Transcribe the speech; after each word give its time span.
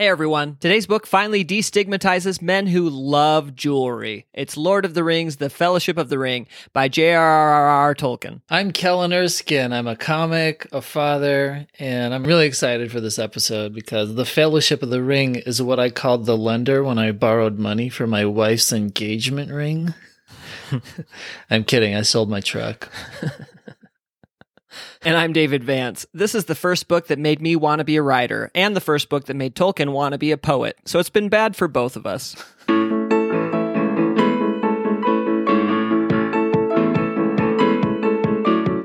Hey 0.00 0.06
everyone. 0.06 0.58
Today's 0.60 0.86
book 0.86 1.08
finally 1.08 1.44
destigmatizes 1.44 2.40
men 2.40 2.68
who 2.68 2.88
love 2.88 3.56
jewelry. 3.56 4.28
It's 4.32 4.56
Lord 4.56 4.84
of 4.84 4.94
the 4.94 5.02
Rings, 5.02 5.38
The 5.38 5.50
Fellowship 5.50 5.98
of 5.98 6.08
the 6.08 6.20
Ring 6.20 6.46
by 6.72 6.86
J.R.R.R. 6.86 7.96
Tolkien. 7.96 8.40
I'm 8.48 8.70
Kellen 8.70 9.12
Erskine. 9.12 9.72
I'm 9.72 9.88
a 9.88 9.96
comic, 9.96 10.68
a 10.70 10.82
father, 10.82 11.66
and 11.80 12.14
I'm 12.14 12.22
really 12.22 12.46
excited 12.46 12.92
for 12.92 13.00
this 13.00 13.18
episode 13.18 13.74
because 13.74 14.14
The 14.14 14.24
Fellowship 14.24 14.84
of 14.84 14.90
the 14.90 15.02
Ring 15.02 15.34
is 15.34 15.60
what 15.60 15.80
I 15.80 15.90
called 15.90 16.26
the 16.26 16.38
lender 16.38 16.84
when 16.84 17.00
I 17.00 17.10
borrowed 17.10 17.58
money 17.58 17.88
for 17.88 18.06
my 18.06 18.24
wife's 18.24 18.72
engagement 18.72 19.50
ring. 19.50 19.94
I'm 21.50 21.64
kidding. 21.64 21.96
I 21.96 22.02
sold 22.02 22.30
my 22.30 22.38
truck. 22.38 22.88
And 25.02 25.16
I'm 25.16 25.32
David 25.32 25.64
Vance. 25.64 26.06
This 26.12 26.34
is 26.34 26.46
the 26.46 26.54
first 26.54 26.88
book 26.88 27.06
that 27.08 27.18
made 27.18 27.40
me 27.40 27.56
want 27.56 27.78
to 27.80 27.84
be 27.84 27.96
a 27.96 28.02
writer, 28.02 28.50
and 28.54 28.74
the 28.74 28.80
first 28.80 29.08
book 29.08 29.24
that 29.26 29.34
made 29.34 29.54
Tolkien 29.54 29.92
want 29.92 30.12
to 30.12 30.18
be 30.18 30.30
a 30.32 30.36
poet. 30.36 30.76
So 30.84 30.98
it's 30.98 31.10
been 31.10 31.28
bad 31.28 31.56
for 31.56 31.68
both 31.68 31.96
of 31.96 32.06
us. 32.06 32.34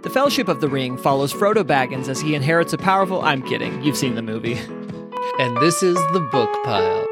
The 0.01 0.09
Fellowship 0.13 0.47
of 0.47 0.61
the 0.61 0.69
Ring 0.69 0.97
follows 0.97 1.33
Frodo 1.33 1.63
Baggins 1.63 2.07
as 2.07 2.21
he 2.21 2.35
inherits 2.35 2.73
a 2.73 2.77
powerful. 2.77 3.21
I'm 3.21 3.41
kidding. 3.41 3.81
You've 3.83 3.97
seen 3.97 4.15
the 4.15 4.21
movie. 4.21 4.59
And 5.39 5.57
this 5.57 5.81
is 5.81 5.95
the 6.13 6.27
book 6.31 6.51
pile. 6.63 7.07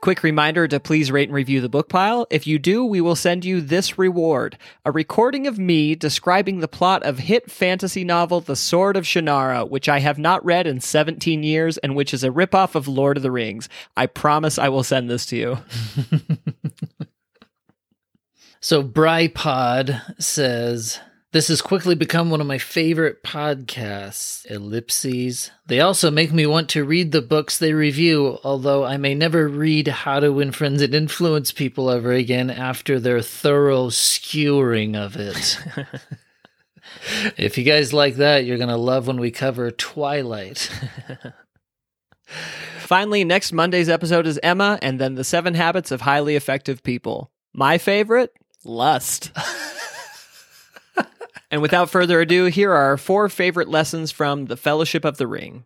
Quick 0.00 0.22
reminder 0.22 0.68
to 0.68 0.78
please 0.78 1.10
rate 1.10 1.28
and 1.28 1.34
review 1.34 1.60
the 1.60 1.68
book 1.68 1.88
pile. 1.88 2.24
If 2.30 2.46
you 2.46 2.60
do, 2.60 2.84
we 2.84 3.00
will 3.00 3.16
send 3.16 3.44
you 3.44 3.60
this 3.60 3.98
reward 3.98 4.56
a 4.84 4.92
recording 4.92 5.48
of 5.48 5.58
me 5.58 5.96
describing 5.96 6.60
the 6.60 6.68
plot 6.68 7.02
of 7.02 7.18
hit 7.18 7.50
fantasy 7.50 8.04
novel 8.04 8.40
The 8.40 8.54
Sword 8.54 8.96
of 8.96 9.04
Shannara, 9.04 9.68
which 9.68 9.88
I 9.88 9.98
have 9.98 10.16
not 10.16 10.44
read 10.44 10.68
in 10.68 10.80
17 10.80 11.42
years 11.42 11.78
and 11.78 11.96
which 11.96 12.14
is 12.14 12.22
a 12.22 12.30
ripoff 12.30 12.76
of 12.76 12.86
Lord 12.86 13.16
of 13.16 13.24
the 13.24 13.32
Rings. 13.32 13.68
I 13.96 14.06
promise 14.06 14.56
I 14.56 14.68
will 14.68 14.84
send 14.84 15.10
this 15.10 15.26
to 15.26 15.36
you. 15.36 15.58
so, 18.60 18.84
Brypod 18.84 20.22
says. 20.22 21.00
This 21.30 21.48
has 21.48 21.60
quickly 21.60 21.94
become 21.94 22.30
one 22.30 22.40
of 22.40 22.46
my 22.46 22.56
favorite 22.56 23.22
podcasts. 23.22 24.46
Ellipses. 24.50 25.50
They 25.66 25.78
also 25.78 26.10
make 26.10 26.32
me 26.32 26.46
want 26.46 26.70
to 26.70 26.84
read 26.84 27.12
the 27.12 27.20
books 27.20 27.58
they 27.58 27.74
review, 27.74 28.38
although 28.42 28.84
I 28.84 28.96
may 28.96 29.14
never 29.14 29.46
read 29.46 29.88
How 29.88 30.20
to 30.20 30.32
Win 30.32 30.52
Friends 30.52 30.80
and 30.80 30.94
Influence 30.94 31.52
People 31.52 31.90
ever 31.90 32.12
again 32.12 32.48
after 32.48 32.98
their 32.98 33.20
thorough 33.20 33.90
skewering 33.90 34.96
of 34.96 35.16
it. 35.16 35.58
if 37.36 37.58
you 37.58 37.64
guys 37.64 37.92
like 37.92 38.14
that, 38.16 38.46
you're 38.46 38.56
going 38.56 38.70
to 38.70 38.76
love 38.76 39.06
when 39.06 39.20
we 39.20 39.30
cover 39.30 39.70
Twilight. 39.70 40.70
Finally, 42.78 43.24
next 43.24 43.52
Monday's 43.52 43.90
episode 43.90 44.26
is 44.26 44.40
Emma 44.42 44.78
and 44.80 44.98
then 44.98 45.14
the 45.14 45.24
seven 45.24 45.52
habits 45.52 45.90
of 45.90 46.00
highly 46.00 46.36
effective 46.36 46.82
people. 46.82 47.30
My 47.52 47.76
favorite? 47.76 48.32
Lust. 48.64 49.30
And 51.50 51.62
without 51.62 51.90
further 51.90 52.20
ado, 52.20 52.46
here 52.46 52.72
are 52.72 52.84
our 52.90 52.96
four 52.96 53.28
favorite 53.28 53.68
lessons 53.68 54.10
from 54.10 54.46
the 54.46 54.56
Fellowship 54.56 55.04
of 55.04 55.16
the 55.16 55.26
Ring. 55.26 55.64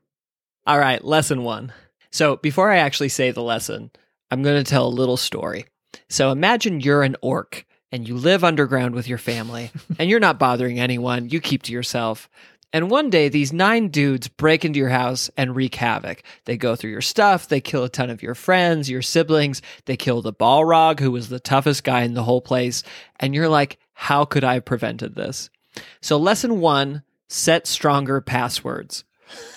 All 0.67 0.79
right, 0.79 1.03
lesson 1.05 1.43
one. 1.43 1.73
So 2.11 2.37
before 2.37 2.71
I 2.71 2.77
actually 2.77 3.09
say 3.09 3.31
the 3.31 3.43
lesson, 3.43 3.91
I'm 4.31 4.43
going 4.43 4.63
to 4.63 4.71
tell 4.71 4.87
a 4.87 4.89
little 4.89 5.17
story. 5.17 5.67
So 6.09 6.31
imagine 6.31 6.81
you're 6.81 7.03
an 7.03 7.17
orc 7.21 7.67
and 7.91 8.07
you 8.07 8.17
live 8.17 8.45
underground 8.45 8.95
with 8.95 9.09
your 9.09 9.19
family 9.19 9.71
and 9.99 10.09
you're 10.09 10.21
not 10.21 10.39
bothering 10.39 10.79
anyone. 10.79 11.29
You 11.29 11.41
keep 11.41 11.63
to 11.65 11.73
yourself. 11.73 12.29
And 12.75 12.89
one 12.89 13.11
day, 13.11 13.29
these 13.29 13.53
nine 13.53 13.89
dudes 13.89 14.29
break 14.29 14.65
into 14.65 14.79
your 14.79 14.89
house 14.89 15.31
and 15.37 15.55
wreak 15.55 15.75
havoc. 15.75 16.23
They 16.47 16.57
go 16.57 16.75
through 16.75 16.91
your 16.91 17.03
stuff, 17.03 17.49
they 17.49 17.61
kill 17.61 17.85
a 17.85 17.89
ton 17.91 18.09
of 18.09 18.23
your 18.23 18.35
friends, 18.35 18.89
your 18.89 19.03
siblings, 19.03 19.61
they 19.85 19.97
kill 19.97 20.23
the 20.23 20.33
Balrog, 20.33 20.99
who 20.99 21.11
was 21.11 21.29
the 21.29 21.41
toughest 21.41 21.85
guy 21.85 22.03
in 22.03 22.15
the 22.15 22.23
whole 22.23 22.41
place. 22.41 22.83
And 23.21 23.35
you're 23.35 23.49
like, 23.49 23.79
how 23.93 24.25
could 24.25 24.43
I 24.43 24.55
have 24.55 24.65
prevented 24.65 25.15
this? 25.15 25.51
So, 26.01 26.17
lesson 26.17 26.61
one 26.61 27.03
set 27.29 27.67
stronger 27.67 28.21
passwords. 28.21 29.05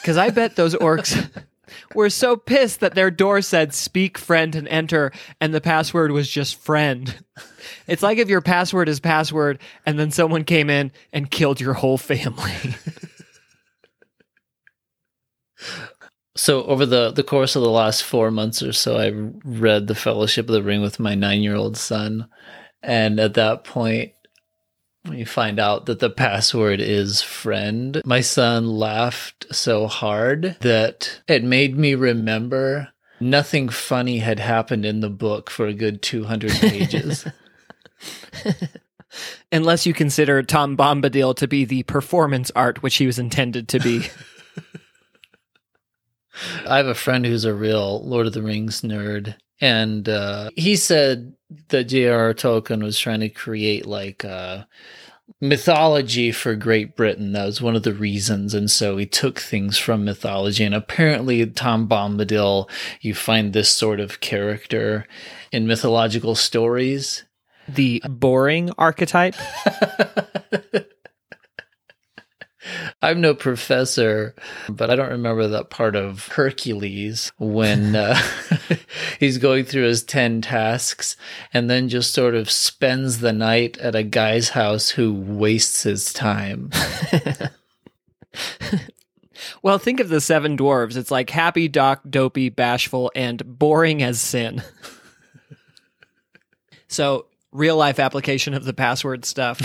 Because 0.01 0.17
I 0.17 0.29
bet 0.29 0.55
those 0.55 0.75
orcs 0.75 1.29
were 1.95 2.09
so 2.09 2.37
pissed 2.37 2.79
that 2.79 2.95
their 2.95 3.11
door 3.11 3.41
said 3.41 3.73
speak, 3.73 4.17
friend, 4.17 4.55
and 4.55 4.67
enter, 4.67 5.11
and 5.41 5.53
the 5.53 5.61
password 5.61 6.11
was 6.11 6.29
just 6.29 6.59
friend. 6.59 7.23
It's 7.87 8.03
like 8.03 8.19
if 8.19 8.29
your 8.29 8.41
password 8.41 8.87
is 8.89 8.99
password, 8.99 9.59
and 9.87 9.97
then 9.97 10.11
someone 10.11 10.43
came 10.43 10.69
in 10.69 10.91
and 11.11 11.31
killed 11.31 11.59
your 11.59 11.73
whole 11.73 11.97
family. 11.97 12.53
So 16.37 16.63
over 16.65 16.85
the 16.85 17.11
the 17.11 17.23
course 17.23 17.55
of 17.55 17.61
the 17.61 17.69
last 17.69 18.03
four 18.03 18.29
months 18.29 18.61
or 18.61 18.73
so, 18.73 18.97
I 18.97 19.11
read 19.45 19.87
the 19.87 19.95
Fellowship 19.95 20.49
of 20.49 20.53
the 20.53 20.63
Ring 20.63 20.81
with 20.81 20.99
my 20.99 21.15
nine 21.15 21.41
year 21.41 21.55
old 21.55 21.77
son, 21.77 22.27
and 22.83 23.19
at 23.19 23.35
that 23.35 23.63
point, 23.63 24.11
you 25.11 25.25
find 25.25 25.59
out 25.59 25.85
that 25.85 25.99
the 25.99 26.09
password 26.09 26.81
is 26.81 27.21
friend, 27.21 28.01
my 28.05 28.21
son 28.21 28.67
laughed 28.67 29.45
so 29.51 29.87
hard 29.87 30.57
that 30.61 31.21
it 31.27 31.43
made 31.43 31.77
me 31.77 31.95
remember 31.95 32.89
nothing 33.19 33.69
funny 33.69 34.19
had 34.19 34.39
happened 34.39 34.85
in 34.85 34.99
the 34.99 35.09
book 35.09 35.49
for 35.49 35.67
a 35.67 35.73
good 35.73 36.01
200 36.01 36.51
pages. 36.51 37.25
Unless 39.51 39.85
you 39.85 39.93
consider 39.93 40.43
Tom 40.43 40.75
Bombadil 40.75 41.35
to 41.37 41.47
be 41.47 41.65
the 41.65 41.83
performance 41.83 42.51
art 42.55 42.83
which 42.83 42.97
he 42.97 43.05
was 43.05 43.19
intended 43.19 43.67
to 43.69 43.79
be. 43.79 44.05
I 46.67 46.77
have 46.77 46.87
a 46.87 46.95
friend 46.95 47.25
who's 47.25 47.45
a 47.45 47.53
real 47.53 48.05
Lord 48.05 48.27
of 48.27 48.33
the 48.33 48.41
Rings 48.41 48.81
nerd, 48.81 49.35
and 49.61 50.07
uh, 50.09 50.49
he 50.55 50.75
said 50.75 51.33
that 51.69 51.85
J.R.R. 51.85 52.33
Tolkien 52.33 52.83
was 52.83 52.99
trying 52.99 53.21
to 53.21 53.29
create 53.29 53.85
like 53.85 54.23
a 54.23 54.29
uh, 54.29 54.63
mythology 55.41 56.31
for 56.31 56.55
Great 56.55 56.95
Britain. 56.95 57.31
That 57.33 57.45
was 57.45 57.61
one 57.61 57.75
of 57.75 57.83
the 57.83 57.93
reasons. 57.93 58.53
And 58.53 58.69
so 58.69 58.97
he 58.97 59.05
took 59.05 59.39
things 59.39 59.77
from 59.77 60.05
mythology. 60.05 60.63
And 60.63 60.75
apparently, 60.75 61.45
Tom 61.47 61.87
Bombadil, 61.87 62.69
you 63.01 63.13
find 63.13 63.53
this 63.53 63.69
sort 63.69 63.99
of 63.99 64.19
character 64.19 65.07
in 65.51 65.67
mythological 65.67 66.35
stories. 66.35 67.23
The 67.67 68.01
boring 68.07 68.71
archetype. 68.77 69.35
I'm 73.01 73.21
no 73.21 73.35
professor, 73.35 74.33
but 74.67 74.89
I 74.89 74.95
don't 74.95 75.11
remember 75.11 75.47
that 75.47 75.69
part 75.69 75.95
of 75.95 76.27
Hercules 76.29 77.31
when 77.37 77.95
uh, 77.95 78.19
he's 79.19 79.37
going 79.37 79.65
through 79.65 79.83
his 79.83 80.03
10 80.03 80.41
tasks 80.41 81.15
and 81.53 81.69
then 81.69 81.89
just 81.89 82.13
sort 82.13 82.35
of 82.35 82.49
spends 82.49 83.19
the 83.19 83.33
night 83.33 83.77
at 83.77 83.95
a 83.95 84.03
guy's 84.03 84.49
house 84.49 84.89
who 84.89 85.13
wastes 85.13 85.83
his 85.83 86.13
time. 86.13 86.71
well, 89.61 89.77
think 89.77 89.99
of 89.99 90.09
the 90.09 90.21
seven 90.21 90.57
dwarves. 90.57 90.97
It's 90.97 91.11
like 91.11 91.29
happy, 91.29 91.67
doc, 91.67 92.01
dopey, 92.09 92.49
bashful, 92.49 93.11
and 93.13 93.59
boring 93.59 94.01
as 94.01 94.19
sin. 94.19 94.63
so, 96.87 97.27
real 97.51 97.77
life 97.77 97.99
application 97.99 98.53
of 98.53 98.65
the 98.65 98.73
password 98.73 99.25
stuff. 99.25 99.61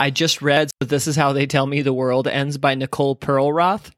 I 0.00 0.08
just 0.08 0.40
read 0.40 0.70
This 0.80 1.06
Is 1.06 1.14
How 1.14 1.34
They 1.34 1.44
Tell 1.44 1.66
Me 1.66 1.82
the 1.82 1.92
World 1.92 2.26
Ends 2.26 2.56
by 2.56 2.74
Nicole 2.74 3.14
Perlroth. 3.14 3.90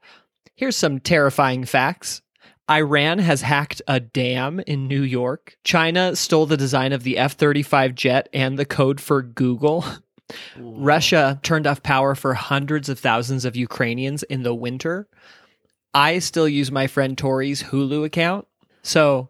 Here's 0.53 0.75
some 0.75 0.99
terrifying 0.99 1.63
facts. 1.63 2.21
Iran 2.69 3.19
has 3.19 3.41
hacked 3.41 3.81
a 3.87 4.01
dam 4.01 4.59
in 4.67 4.89
New 4.89 5.01
York. 5.01 5.55
China 5.63 6.13
stole 6.17 6.45
the 6.45 6.57
design 6.57 6.91
of 6.91 7.03
the 7.03 7.17
F 7.17 7.35
35 7.35 7.95
jet 7.95 8.27
and 8.33 8.59
the 8.59 8.65
code 8.65 8.99
for 8.99 9.21
Google. 9.21 9.85
Russia 10.57 11.39
turned 11.41 11.67
off 11.67 11.81
power 11.81 12.15
for 12.15 12.33
hundreds 12.33 12.89
of 12.89 12.99
thousands 12.99 13.45
of 13.45 13.55
Ukrainians 13.55 14.23
in 14.23 14.43
the 14.43 14.53
winter. 14.53 15.07
I 15.93 16.19
still 16.19 16.49
use 16.49 16.69
my 16.69 16.87
friend 16.87 17.17
Tori's 17.17 17.63
Hulu 17.63 18.03
account. 18.03 18.45
So 18.81 19.29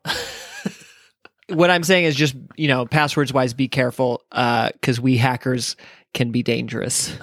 what 1.49 1.69
I'm 1.69 1.83
saying 1.83 2.05
is 2.05 2.15
just, 2.15 2.35
you 2.55 2.67
know, 2.67 2.87
passwords 2.87 3.31
wise, 3.31 3.53
be 3.53 3.67
careful 3.67 4.23
because 4.31 4.97
uh, 4.97 5.03
we 5.03 5.17
hackers 5.17 5.75
can 6.13 6.31
be 6.31 6.43
dangerous. 6.43 7.13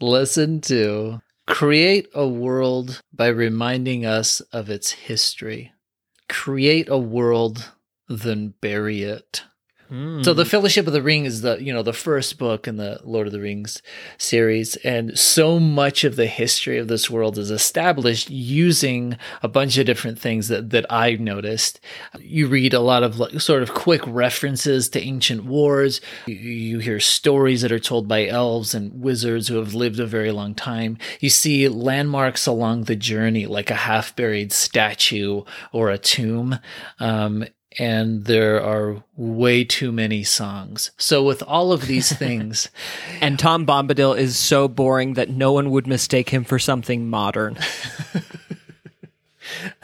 Lesson 0.00 0.60
two 0.60 1.20
create 1.46 2.08
a 2.14 2.26
world 2.26 3.02
by 3.12 3.26
reminding 3.28 4.06
us 4.06 4.40
of 4.52 4.70
its 4.70 4.92
history. 4.92 5.72
Create 6.28 6.88
a 6.88 6.98
world, 6.98 7.72
then 8.08 8.54
bury 8.60 9.02
it. 9.02 9.42
So 10.22 10.32
the 10.32 10.46
Fellowship 10.46 10.86
of 10.86 10.94
the 10.94 11.02
Ring 11.02 11.26
is 11.26 11.42
the 11.42 11.62
you 11.62 11.70
know 11.70 11.82
the 11.82 11.92
first 11.92 12.38
book 12.38 12.66
in 12.66 12.78
the 12.78 12.98
Lord 13.04 13.26
of 13.26 13.32
the 13.34 13.40
Rings 13.40 13.82
series, 14.16 14.76
and 14.76 15.18
so 15.18 15.60
much 15.60 16.02
of 16.04 16.16
the 16.16 16.26
history 16.26 16.78
of 16.78 16.88
this 16.88 17.10
world 17.10 17.36
is 17.36 17.50
established 17.50 18.30
using 18.30 19.18
a 19.42 19.48
bunch 19.48 19.76
of 19.76 19.84
different 19.84 20.18
things 20.18 20.48
that 20.48 20.70
that 20.70 20.90
I've 20.90 21.20
noticed. 21.20 21.78
You 22.18 22.46
read 22.46 22.72
a 22.72 22.80
lot 22.80 23.02
of 23.02 23.18
like, 23.18 23.38
sort 23.42 23.62
of 23.62 23.74
quick 23.74 24.00
references 24.06 24.88
to 24.90 25.00
ancient 25.00 25.44
wars. 25.44 26.00
You, 26.26 26.36
you 26.36 26.78
hear 26.78 26.98
stories 26.98 27.60
that 27.60 27.72
are 27.72 27.78
told 27.78 28.08
by 28.08 28.26
elves 28.26 28.74
and 28.74 29.02
wizards 29.02 29.48
who 29.48 29.56
have 29.56 29.74
lived 29.74 30.00
a 30.00 30.06
very 30.06 30.30
long 30.30 30.54
time. 30.54 30.96
You 31.20 31.28
see 31.28 31.68
landmarks 31.68 32.46
along 32.46 32.84
the 32.84 32.96
journey, 32.96 33.44
like 33.44 33.70
a 33.70 33.74
half 33.74 34.16
buried 34.16 34.52
statue 34.52 35.42
or 35.70 35.90
a 35.90 35.98
tomb. 35.98 36.58
Um, 36.98 37.44
and 37.78 38.24
there 38.24 38.62
are 38.62 39.02
way 39.16 39.64
too 39.64 39.92
many 39.92 40.22
songs. 40.24 40.90
So 40.96 41.22
with 41.22 41.42
all 41.42 41.72
of 41.72 41.86
these 41.86 42.12
things, 42.16 42.68
And 43.20 43.38
Tom 43.38 43.66
Bombadil 43.66 44.16
is 44.16 44.38
so 44.38 44.68
boring 44.68 45.14
that 45.14 45.30
no 45.30 45.52
one 45.52 45.70
would 45.70 45.86
mistake 45.86 46.30
him 46.30 46.44
for 46.44 46.58
something 46.58 47.08
modern. 47.08 47.58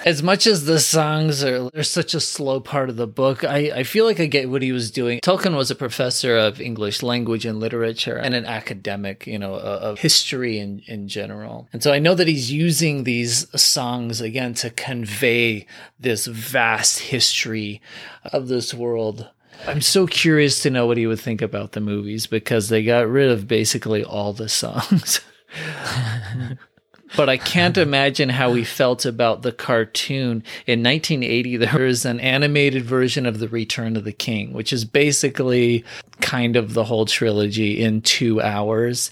as 0.05 0.23
much 0.23 0.47
as 0.47 0.65
the 0.65 0.79
songs 0.79 1.43
are 1.44 1.70
they're 1.70 1.82
such 1.82 2.15
a 2.15 2.20
slow 2.20 2.61
part 2.61 2.88
of 2.88 2.97
the 2.97 3.06
book, 3.06 3.44
I, 3.44 3.73
I 3.75 3.82
feel 3.82 4.05
like 4.05 4.20
I 4.20 4.26
get 4.26 4.50
what 4.50 4.62
he 4.62 4.73
was 4.73 4.91
doing. 4.91 5.20
Tolkien 5.20 5.56
was 5.56 5.70
a 5.70 5.75
professor 5.75 6.37
of 6.37 6.61
English 6.61 7.03
language 7.03 7.44
and 7.44 7.61
literature 7.61 8.17
and 8.17 8.35
an 8.35 8.44
academic, 8.44 9.26
you 9.26 9.38
know, 9.38 9.55
of 9.55 9.99
history 10.00 10.59
in, 10.59 10.82
in 10.87 11.09
general. 11.09 11.69
And 11.73 11.82
so 11.82 11.93
I 11.93 11.99
know 11.99 12.15
that 12.15 12.29
he's 12.29 12.50
using 12.53 13.05
these 13.05 13.49
songs 13.61 14.20
again 14.20 14.55
to 14.55 14.70
convey 14.70 15.67
this 15.99 16.26
vast 16.26 17.00
history 17.00 17.81
of 18.25 18.49
this 18.49 18.73
world. 18.73 19.29
I'm 19.67 19.81
so 19.81 20.06
curious 20.06 20.62
to 20.62 20.71
know 20.71 20.87
what 20.87 20.97
he 20.97 21.06
would 21.06 21.21
think 21.21 21.43
about 21.43 21.73
the 21.73 21.81
movies 21.81 22.26
because 22.26 22.69
they 22.69 22.85
got 22.85 23.09
rid 23.09 23.31
of 23.31 23.49
basically 23.49 24.05
all 24.05 24.32
the 24.32 24.49
songs. 24.49 25.21
but 27.16 27.28
I 27.28 27.37
can't 27.37 27.78
imagine 27.78 28.28
how 28.28 28.55
he 28.55 28.64
felt 28.64 29.05
about 29.05 29.43
the 29.43 29.52
cartoon. 29.52 30.43
In 30.66 30.82
1980, 30.82 31.56
there 31.56 31.78
was 31.78 32.05
an 32.05 32.20
animated 32.20 32.84
version 32.84 33.26
of 33.26 33.38
The 33.38 33.49
Return 33.49 33.96
of 33.96 34.05
the 34.05 34.12
King, 34.12 34.52
which 34.52 34.72
is 34.72 34.84
basically 34.84 35.84
kind 36.20 36.56
of 36.56 36.75
the 36.75 36.84
whole 36.84 37.06
trilogy 37.06 37.82
in 37.82 38.02
two 38.02 38.40
hours. 38.40 39.10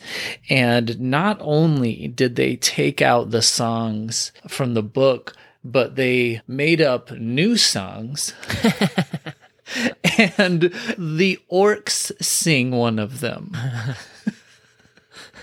And 0.48 0.98
not 1.00 1.38
only 1.40 2.08
did 2.08 2.37
they 2.37 2.56
take 2.56 3.00
out 3.00 3.31
the 3.31 3.43
songs 3.43 4.32
from 4.49 4.75
the 4.75 4.82
book, 4.82 5.34
but 5.64 5.96
they 5.96 6.42
made 6.46 6.81
up 6.81 7.10
new 7.12 7.56
songs. 7.56 8.34
and 10.38 10.72
the 10.96 11.38
orcs 11.50 12.12
sing 12.22 12.70
one 12.70 12.99
of 12.99 13.20
them. 13.20 13.56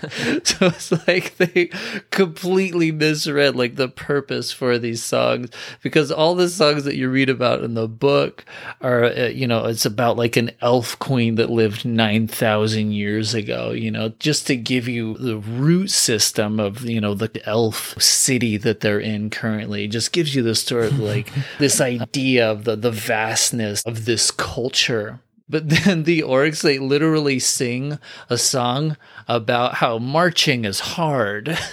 so 0.44 0.66
it's 0.66 0.92
like 1.06 1.36
they 1.36 1.70
completely 2.10 2.92
misread 2.92 3.56
like 3.56 3.76
the 3.76 3.88
purpose 3.88 4.52
for 4.52 4.78
these 4.78 5.02
songs. 5.02 5.48
Because 5.82 6.10
all 6.10 6.34
the 6.34 6.48
songs 6.48 6.84
that 6.84 6.96
you 6.96 7.08
read 7.08 7.30
about 7.30 7.64
in 7.64 7.74
the 7.74 7.88
book 7.88 8.44
are 8.80 9.04
uh, 9.04 9.28
you 9.28 9.46
know 9.46 9.64
it's 9.66 9.86
about 9.86 10.16
like 10.16 10.36
an 10.36 10.50
elf 10.60 10.98
queen 10.98 11.36
that 11.36 11.50
lived 11.50 11.84
9000 11.84 12.92
years 12.92 13.34
ago 13.34 13.70
you 13.70 13.90
know 13.90 14.08
just 14.18 14.46
to 14.46 14.56
give 14.56 14.88
you 14.88 15.14
the 15.14 15.38
root 15.38 15.90
system 15.90 16.60
of 16.60 16.84
you 16.84 17.00
know 17.00 17.14
the 17.14 17.30
elf 17.46 18.00
city 18.00 18.56
that 18.56 18.80
they're 18.80 19.00
in 19.00 19.30
currently. 19.30 19.88
Just 19.88 20.12
gives 20.12 20.34
you 20.34 20.42
this 20.42 20.62
sort 20.62 20.86
of 20.86 20.98
like 20.98 21.30
this 21.58 21.80
idea 21.80 22.50
of 22.50 22.64
the 22.64 22.76
the 22.76 22.90
vastness 22.90 23.82
of 23.84 24.04
this 24.04 24.30
culture 24.30 25.20
but 25.48 25.68
then 25.68 26.04
the 26.04 26.20
orcs, 26.20 26.62
they 26.62 26.78
literally 26.78 27.38
sing 27.38 27.98
a 28.30 28.38
song 28.38 28.96
about 29.28 29.74
how 29.74 29.98
marching 29.98 30.64
is 30.64 30.80
hard. 30.80 31.58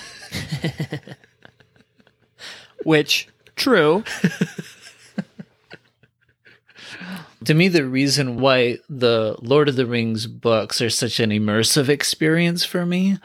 Which, 2.84 3.28
true. 3.56 4.04
to 7.46 7.54
me, 7.54 7.68
the 7.68 7.86
reason 7.86 8.40
why 8.40 8.80
the 8.90 9.36
Lord 9.42 9.70
of 9.70 9.76
the 9.76 9.86
Rings 9.86 10.28
books 10.28 10.82
are 10.82 10.90
such 10.90 11.20
an 11.20 11.30
immersive 11.30 11.90
experience 11.90 12.66
for 12.66 12.86
me 12.86 13.18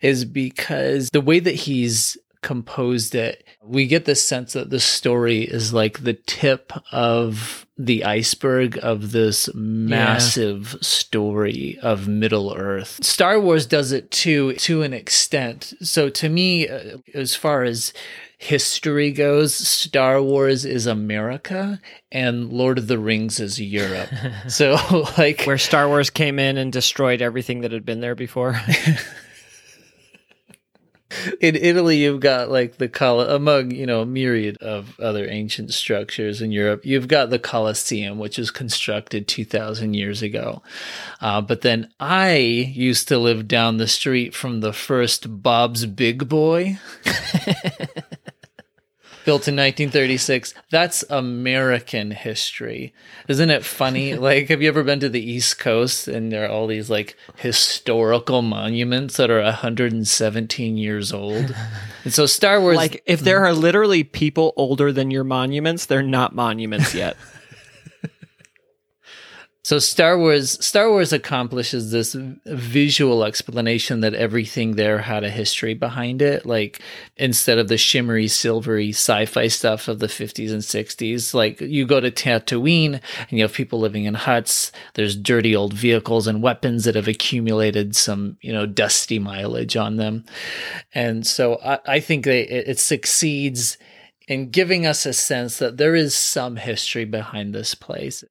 is 0.00 0.24
because 0.24 1.10
the 1.10 1.20
way 1.20 1.40
that 1.40 1.54
he's 1.54 2.16
composed 2.42 3.14
it, 3.14 3.44
we 3.68 3.86
get 3.86 4.04
the 4.04 4.14
sense 4.14 4.54
that 4.54 4.70
the 4.70 4.80
story 4.80 5.42
is 5.42 5.72
like 5.72 6.02
the 6.02 6.14
tip 6.14 6.72
of 6.90 7.66
the 7.76 8.04
iceberg 8.04 8.78
of 8.82 9.12
this 9.12 9.48
massive 9.54 10.76
story 10.80 11.78
of 11.80 12.08
Middle 12.08 12.52
Earth. 12.56 13.02
Star 13.04 13.38
Wars 13.38 13.66
does 13.66 13.92
it 13.92 14.10
too, 14.10 14.54
to 14.54 14.82
an 14.82 14.92
extent. 14.92 15.74
So 15.80 16.08
to 16.08 16.28
me, 16.28 16.68
uh, 16.68 16.98
as 17.14 17.36
far 17.36 17.62
as 17.62 17.92
history 18.38 19.12
goes, 19.12 19.54
Star 19.54 20.20
Wars 20.20 20.64
is 20.64 20.86
America 20.86 21.80
and 22.10 22.52
Lord 22.52 22.78
of 22.78 22.88
the 22.88 22.98
Rings 22.98 23.38
is 23.38 23.60
Europe. 23.60 24.08
so 24.48 24.76
like 25.18 25.44
Where 25.44 25.58
Star 25.58 25.86
Wars 25.86 26.10
came 26.10 26.38
in 26.38 26.56
and 26.56 26.72
destroyed 26.72 27.22
everything 27.22 27.60
that 27.60 27.72
had 27.72 27.84
been 27.84 28.00
there 28.00 28.16
before. 28.16 28.60
in 31.40 31.56
Italy, 31.56 31.98
you've 31.98 32.20
got 32.20 32.50
like 32.50 32.76
the 32.76 32.88
Col 32.88 33.20
among 33.20 33.70
you 33.70 33.86
know 33.86 34.02
a 34.02 34.06
myriad 34.06 34.56
of 34.58 34.98
other 35.00 35.28
ancient 35.28 35.72
structures 35.72 36.42
in 36.42 36.52
Europe. 36.52 36.84
You've 36.84 37.08
got 37.08 37.30
the 37.30 37.38
Colosseum, 37.38 38.18
which 38.18 38.38
was 38.38 38.50
constructed 38.50 39.26
two 39.26 39.44
thousand 39.44 39.94
years 39.94 40.22
ago. 40.22 40.62
Uh, 41.20 41.40
but 41.40 41.62
then 41.62 41.90
I 41.98 42.36
used 42.36 43.08
to 43.08 43.18
live 43.18 43.48
down 43.48 43.78
the 43.78 43.88
street 43.88 44.34
from 44.34 44.60
the 44.60 44.72
first 44.72 45.42
Bob's 45.42 45.86
Big 45.86 46.28
Boy. 46.28 46.78
built 49.28 49.46
in 49.46 49.56
1936. 49.56 50.54
That's 50.70 51.04
American 51.10 52.12
history. 52.12 52.94
Isn't 53.28 53.50
it 53.50 53.62
funny? 53.62 54.14
like, 54.28 54.48
have 54.48 54.62
you 54.62 54.68
ever 54.68 54.82
been 54.82 55.00
to 55.00 55.10
the 55.10 55.20
East 55.20 55.58
Coast 55.58 56.08
and 56.08 56.32
there 56.32 56.46
are 56.46 56.48
all 56.48 56.66
these 56.66 56.88
like 56.88 57.14
historical 57.36 58.40
monuments 58.40 59.18
that 59.18 59.30
are 59.30 59.42
117 59.42 60.78
years 60.78 61.12
old? 61.12 61.54
And 62.04 62.14
so 62.14 62.24
Star 62.24 62.58
Wars. 62.58 62.78
like, 62.78 63.02
if 63.04 63.20
there 63.20 63.44
are 63.44 63.52
literally 63.52 64.02
people 64.02 64.54
older 64.56 64.92
than 64.92 65.10
your 65.10 65.24
monuments, 65.24 65.84
they're 65.84 66.02
not 66.02 66.34
monuments 66.34 66.94
yet. 66.94 67.18
So 69.64 69.78
Star 69.78 70.16
Wars 70.16 70.64
Star 70.64 70.88
Wars 70.88 71.12
accomplishes 71.12 71.90
this 71.90 72.16
visual 72.46 73.24
explanation 73.24 74.00
that 74.00 74.14
everything 74.14 74.76
there 74.76 74.98
had 74.98 75.24
a 75.24 75.30
history 75.30 75.74
behind 75.74 76.22
it. 76.22 76.46
Like 76.46 76.80
instead 77.16 77.58
of 77.58 77.68
the 77.68 77.76
shimmery 77.76 78.28
silvery 78.28 78.90
sci-fi 78.90 79.48
stuff 79.48 79.88
of 79.88 79.98
the 79.98 80.06
50s 80.06 80.52
and 80.52 80.62
60s 80.62 81.34
like 81.34 81.60
you 81.60 81.86
go 81.86 82.00
to 82.00 82.10
Tatooine 82.10 82.94
and 82.94 83.30
you 83.30 83.42
have 83.42 83.52
people 83.52 83.80
living 83.80 84.04
in 84.04 84.14
huts. 84.14 84.72
There's 84.94 85.16
dirty 85.16 85.54
old 85.54 85.74
vehicles 85.74 86.26
and 86.26 86.42
weapons 86.42 86.84
that 86.84 86.94
have 86.94 87.08
accumulated 87.08 87.96
some 87.96 88.38
you 88.40 88.52
know 88.52 88.64
dusty 88.64 89.18
mileage 89.18 89.76
on 89.76 89.96
them. 89.96 90.24
And 90.94 91.26
so 91.26 91.58
I, 91.64 91.78
I 91.86 92.00
think 92.00 92.24
they, 92.24 92.42
it, 92.42 92.68
it 92.68 92.78
succeeds 92.78 93.76
in 94.28 94.50
giving 94.50 94.86
us 94.86 95.04
a 95.04 95.12
sense 95.12 95.58
that 95.58 95.78
there 95.78 95.94
is 95.94 96.14
some 96.14 96.56
history 96.56 97.04
behind 97.04 97.54
this 97.54 97.74
place 97.74 98.24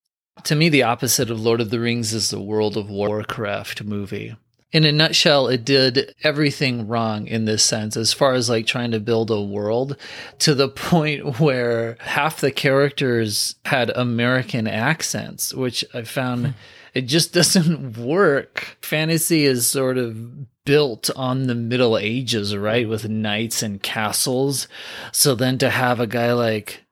to 0.44 0.56
me, 0.56 0.70
the 0.70 0.84
opposite 0.84 1.30
of 1.30 1.40
Lord 1.40 1.62
of 1.62 1.70
the 1.70 1.80
Rings 1.80 2.14
is 2.14 2.30
the 2.30 2.42
World 2.42 2.78
of 2.78 2.90
Warcraft 2.90 3.84
movie. 3.84 4.36
In 4.72 4.84
a 4.84 4.92
nutshell, 4.92 5.48
it 5.48 5.64
did 5.64 6.14
everything 6.24 6.88
wrong 6.88 7.26
in 7.26 7.46
this 7.46 7.64
sense, 7.64 7.96
as 7.96 8.12
far 8.12 8.34
as 8.34 8.50
like 8.50 8.66
trying 8.66 8.92
to 8.92 9.00
build 9.00 9.32
a 9.32 9.42
world 9.42 9.96
to 10.40 10.54
the 10.54 10.68
point 10.70 11.40
where 11.40 11.98
half 12.02 12.42
the 12.42 12.52
characters 12.52 13.56
had 13.66 13.90
American 13.92 14.68
accents, 14.68 15.54
which 15.54 15.86
I 15.94 16.04
found 16.04 16.54
it 16.94 17.02
just 17.02 17.34
doesn't 17.34 17.98
work. 17.98 18.78
Fantasy 18.82 19.46
is 19.46 19.68
sort 19.68 19.98
of 19.98 20.66
built 20.66 21.10
on 21.16 21.48
the 21.48 21.56
Middle 21.56 21.98
Ages, 21.98 22.56
right? 22.56 22.90
With 22.90 23.08
knights 23.08 23.64
and 23.64 23.82
castles. 23.82 24.68
So 25.14 25.34
then 25.34 25.58
to 25.60 25.70
have 25.70 26.02
a 26.02 26.08
guy 26.08 26.34
like 26.34 26.84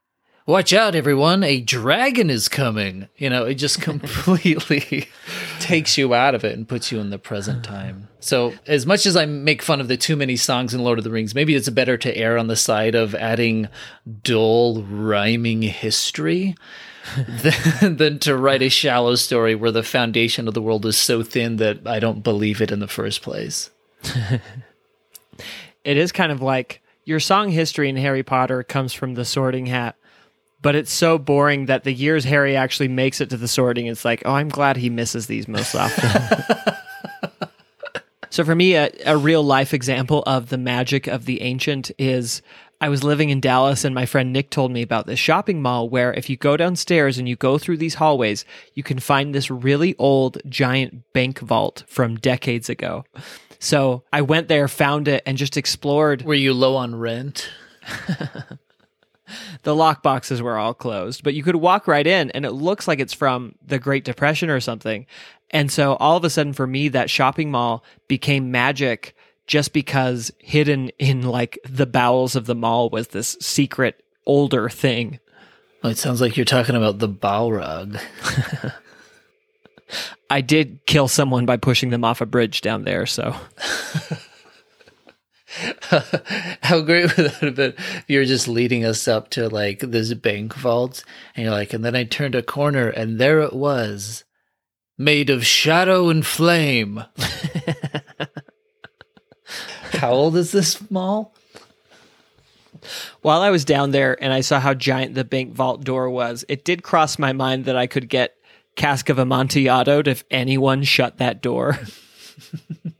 watch 0.46 0.74
out 0.74 0.96
everyone. 0.96 1.44
A 1.44 1.62
dragon 1.62 2.30
is 2.30 2.48
coming. 2.48 3.08
You 3.18 3.30
know 3.30 3.46
it 3.46 3.56
just 3.56 3.82
completely 3.82 5.08
takes 5.60 5.98
you 5.98 6.14
out 6.14 6.36
of 6.36 6.44
it 6.44 6.58
and 6.58 6.68
puts 6.68 6.92
you 6.92 7.00
in 7.00 7.10
the 7.10 7.20
present 7.20 7.64
time. 7.64 8.08
So 8.20 8.54
as 8.66 8.86
much 8.86 9.06
as 9.06 9.16
i 9.16 9.26
make 9.26 9.62
fun 9.62 9.80
of 9.80 9.88
the 9.88 9.98
too 9.98 10.16
many 10.16 10.36
songs 10.36 10.74
in 10.74 10.84
lord 10.84 10.98
of 10.98 11.04
the 11.04 11.12
rings 11.12 11.36
maybe 11.36 11.54
it's 11.54 11.70
better 11.70 11.96
to 11.96 12.18
err 12.18 12.40
on 12.40 12.48
the 12.48 12.56
side 12.56 12.96
of 12.96 13.14
adding 13.14 13.68
dull 14.24 14.82
rhyming 14.82 15.62
history 15.62 16.56
than, 17.28 17.98
than 17.98 18.18
to 18.18 18.36
write 18.36 18.64
a 18.64 18.70
shallow 18.70 19.14
story 19.14 19.54
where 19.54 19.72
the 19.72 19.84
foundation 19.84 20.48
of 20.48 20.56
the 20.56 20.62
world 20.62 20.88
is 20.88 20.98
so 20.98 21.22
thin 21.22 21.58
that 21.58 21.86
i 21.86 22.00
don't 22.00 22.24
believe 22.24 22.62
it 22.62 22.72
in 22.72 22.80
the 22.80 22.88
first 22.88 23.22
place. 23.22 23.70
It 25.84 25.98
is 25.98 26.12
kind 26.12 26.32
of 26.32 26.42
like 26.42 26.82
your 27.06 27.20
song 27.20 27.50
history 27.50 27.90
in 27.90 27.96
Harry 27.96 28.24
Potter 28.24 28.64
comes 28.64 28.92
from 28.92 29.14
the 29.14 29.24
sorting 29.24 29.68
hat, 29.68 29.96
but 30.66 30.74
it's 30.74 30.92
so 30.92 31.20
boring 31.20 31.68
that 31.68 31.84
the 31.84 31.94
years 31.94 32.24
Harry 32.24 32.56
actually 32.56 32.88
makes 32.88 33.22
it 33.22 33.30
to 33.30 33.38
the 33.38 33.48
sorting, 33.48 33.86
it's 33.86 34.04
like, 34.04 34.24
oh, 34.26 34.34
I'm 34.34 34.50
glad 34.50 34.78
he 34.78 34.90
misses 34.90 35.28
these 35.28 35.48
most 35.48 35.76
often. 35.76 36.10
so 38.32 38.44
for 38.44 38.56
me, 38.56 38.74
a, 38.74 38.90
a 39.06 39.16
real 39.16 39.44
life 39.44 39.76
example 39.76 40.24
of 40.26 40.50
the 40.50 40.58
magic 40.58 41.06
of 41.06 41.26
the 41.26 41.44
ancient 41.44 41.92
is 42.00 42.42
I 42.82 42.90
was 42.90 43.04
living 43.04 43.30
in 43.30 43.42
Dallas 43.42 43.86
and 43.86 43.94
my 43.94 44.08
friend 44.08 44.34
Nick 44.34 44.50
told 44.50 44.72
me 44.72 44.82
about 44.82 45.06
this 45.06 45.20
shopping 45.20 45.62
mall 45.62 45.88
where 45.88 46.12
if 46.12 46.32
you 46.32 46.36
go 46.36 46.58
downstairs 46.58 47.20
and 47.20 47.30
you 47.30 47.36
go 47.36 47.60
through 47.60 47.78
these 47.78 47.94
hallways, 47.94 48.44
you 48.74 48.82
can 48.82 48.98
find 48.98 49.36
this 49.36 49.52
really 49.52 49.96
old 50.00 50.40
giant 50.50 51.14
bank 51.14 51.38
vault 51.42 51.84
from 51.86 52.16
decades 52.16 52.70
ago. 52.70 53.06
So 53.60 54.04
I 54.12 54.24
went 54.24 54.48
there, 54.48 54.68
found 54.68 55.08
it, 55.10 55.22
and 55.28 55.38
just 55.38 55.58
explored. 55.58 56.24
Were 56.24 56.34
you 56.34 56.56
low 56.56 56.76
on 56.76 56.96
rent? 56.96 57.52
the 59.66 59.76
lock 59.76 60.04
boxes 60.04 60.44
were 60.44 60.58
all 60.58 60.76
closed, 60.76 61.24
but 61.24 61.34
you 61.34 61.42
could 61.42 61.56
walk 61.56 61.88
right 61.88 62.06
in 62.06 62.30
and 62.32 62.46
it 62.46 62.52
looks 62.52 62.88
like 62.88 63.00
it's 63.00 63.14
from 63.14 63.56
the 63.66 63.80
Great 63.80 64.06
Depression 64.06 64.50
or 64.50 64.60
something. 64.60 65.08
And 65.50 65.72
so 65.72 65.96
all 65.96 66.16
of 66.16 66.24
a 66.24 66.30
sudden 66.30 66.54
for 66.54 66.68
me, 66.68 66.88
that 66.90 67.10
shopping 67.10 67.50
mall 67.50 67.84
became 68.08 68.52
magic 68.52 69.16
just 69.48 69.74
because 69.74 70.32
hidden 70.38 70.90
in 71.00 71.24
like 71.24 71.58
the 71.68 71.88
bowels 71.88 72.36
of 72.36 72.46
the 72.46 72.54
mall 72.54 72.90
was 72.92 73.10
this 73.10 73.38
secret 73.42 74.04
older 74.28 74.70
thing. 74.70 75.20
Well, 75.82 75.92
it 75.92 75.98
sounds 75.98 76.22
like 76.22 76.38
you're 76.38 76.46
talking 76.46 76.76
about 76.76 77.00
the 77.00 77.10
Balrog. 77.10 78.00
I 80.30 80.42
did 80.42 80.80
kill 80.86 81.08
someone 81.08 81.48
by 81.48 81.58
pushing 81.58 81.90
them 81.90 82.04
off 82.04 82.22
a 82.22 82.26
bridge 82.28 82.62
down 82.62 82.84
there, 82.84 83.06
so. 83.08 83.36
How 86.62 86.82
great 86.82 87.16
would 87.16 87.28
that 87.28 87.38
have 87.42 87.56
been 87.56 87.74
if 87.78 88.06
you 88.08 88.20
were 88.20 88.26
just 88.26 88.48
leading 88.48 88.84
us 88.84 89.08
up 89.08 89.30
to 89.32 89.48
like 89.48 89.80
this 89.80 90.14
bank 90.14 90.54
vault 90.54 91.04
and 91.36 91.46
you're 91.46 91.54
like, 91.54 91.74
and 91.74 91.84
then 91.84 91.96
I 91.96 92.04
turned 92.04 92.36
a 92.36 92.44
corner 92.44 92.90
and 92.90 93.20
there 93.20 93.40
it 93.40 93.54
was, 93.54 94.24
made 94.98 95.30
of 95.30 95.46
shadow 95.46 96.10
and 96.10 96.26
flame. 96.26 97.04
How 99.94 100.12
old 100.12 100.36
is 100.36 100.52
this 100.52 100.90
mall? 100.92 101.34
While 103.22 103.42
I 103.42 103.50
was 103.50 103.66
down 103.66 103.92
there 103.92 104.22
and 104.22 104.34
I 104.34 104.42
saw 104.42 104.60
how 104.60 104.74
giant 104.76 105.16
the 105.16 105.24
bank 105.24 105.54
vault 105.54 105.84
door 105.84 106.10
was, 106.10 106.46
it 106.48 106.64
did 106.64 106.84
cross 106.84 107.18
my 107.18 107.34
mind 107.34 107.66
that 107.66 107.76
I 107.76 107.88
could 107.88 108.10
get 108.10 108.36
cask 108.76 109.10
of 109.10 109.18
amontillado 109.18 110.04
if 110.06 110.24
anyone 110.30 110.84
shut 110.84 111.18
that 111.18 111.42
door. 111.42 111.80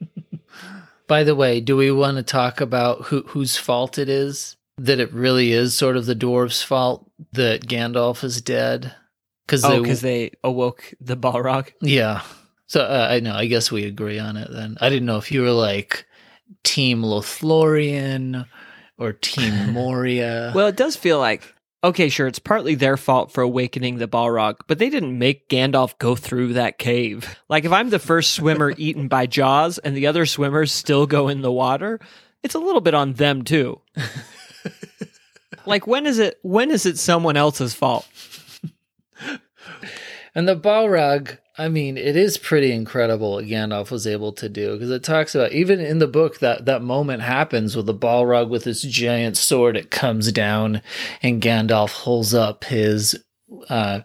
By 1.08 1.24
the 1.24 1.36
way, 1.36 1.62
do 1.62 1.78
we 1.78 1.92
want 1.92 2.18
to 2.18 2.24
talk 2.24 2.62
about 2.62 3.04
who, 3.04 3.22
whose 3.28 3.58
fault 3.58 3.98
it 3.98 4.10
is? 4.10 4.56
That 4.78 5.00
it 5.00 5.14
really 5.14 5.52
is 5.52 5.76
sort 5.76 5.96
of 5.96 6.06
the 6.06 6.16
dwarves' 6.16 6.64
fault 6.64 7.10
that 7.32 7.68
Gandalf 7.68 8.24
is 8.24 8.42
dead? 8.42 8.94
Because 9.46 9.64
oh, 9.64 9.82
because 9.82 10.02
they, 10.02 10.30
they 10.30 10.32
awoke 10.44 10.94
the 11.00 11.16
Balrog. 11.16 11.72
Yeah. 11.82 12.24
So 12.68 12.82
uh, 12.82 13.08
I 13.10 13.20
know. 13.20 13.34
I 13.36 13.46
guess 13.46 13.72
we 13.72 13.86
agree 13.86 14.20
on 14.20 14.38
it 14.38 14.50
then. 14.52 14.78
I 14.82 14.90
didn't 14.90 15.06
know 15.06 15.18
if 15.18 15.32
you 15.32 15.44
were 15.44 15.52
like 15.52 16.06
Team 16.64 17.04
Lothlorien 17.04 18.48
or 18.98 19.14
Team 19.14 19.72
Moria. 19.74 20.52
well, 20.56 20.68
it 20.68 20.76
does 20.76 20.96
feel 20.96 21.20
like 21.20 21.55
okay, 21.84 22.10
sure, 22.10 22.28
it's 22.28 22.40
partly 22.40 22.76
their 22.76 22.98
fault 22.98 23.32
for 23.32 23.42
awakening 23.42 23.98
the 23.98 24.08
Balrog, 24.08 24.58
but 24.68 24.80
they 24.80 24.90
didn't 24.90 25.18
make 25.18 25.50
Gandalf 25.50 25.98
go 26.00 26.16
through 26.16 26.54
that 26.54 26.78
cave. 26.78 27.38
Like 27.50 27.66
if 27.66 27.72
I'm 27.72 27.90
the 27.90 28.00
first 28.00 28.32
swimmer 28.32 28.74
eaten 28.78 29.08
by 29.08 29.26
Jaws 29.26 29.78
and 29.78 29.96
the 29.96 30.08
other 30.08 30.26
swimmers 30.26 30.72
still 30.72 31.06
go 31.06 31.28
in 31.28 31.42
the 31.42 31.52
water, 31.52 32.00
it's 32.44 32.56
a 32.56 32.60
little 32.60 32.82
bit 32.82 32.94
on 32.94 33.14
them 33.14 33.44
too. 33.44 33.82
like 35.66 35.88
when 35.88 36.06
is 36.06 36.20
it 36.20 36.40
when 36.42 36.72
is 36.72 36.86
it 36.86 36.98
someone 36.98 37.38
else's 37.38 37.74
fault? 37.74 38.08
and 40.36 40.48
the 40.48 40.56
Balrog 40.56 41.38
I 41.58 41.70
mean, 41.70 41.98
it 41.98 42.18
is 42.18 42.38
pretty 42.38 42.74
incredible 42.74 43.34
what 43.34 43.46
Gandalf 43.46 43.90
was 43.90 44.06
able 44.06 44.34
to 44.34 44.50
do 44.50 44.74
because 44.74 44.92
it 44.92 45.04
talks 45.04 45.36
about 45.36 45.54
even 45.54 45.80
in 45.80 46.00
the 46.00 46.08
book 46.08 46.40
that 46.40 46.66
that 46.66 46.82
moment 46.82 47.22
happens 47.22 47.78
with 47.78 47.86
the 47.86 47.94
Balrog 47.94 48.50
with 48.50 48.66
this 48.66 48.82
giant 48.82 49.38
sword. 49.38 49.78
It 49.78 49.90
comes 49.90 50.32
down 50.34 50.82
and 51.22 51.42
Gandalf 51.42 51.92
holds 51.92 52.34
up 52.34 52.66
his. 52.66 53.18
Uh, 53.70 54.02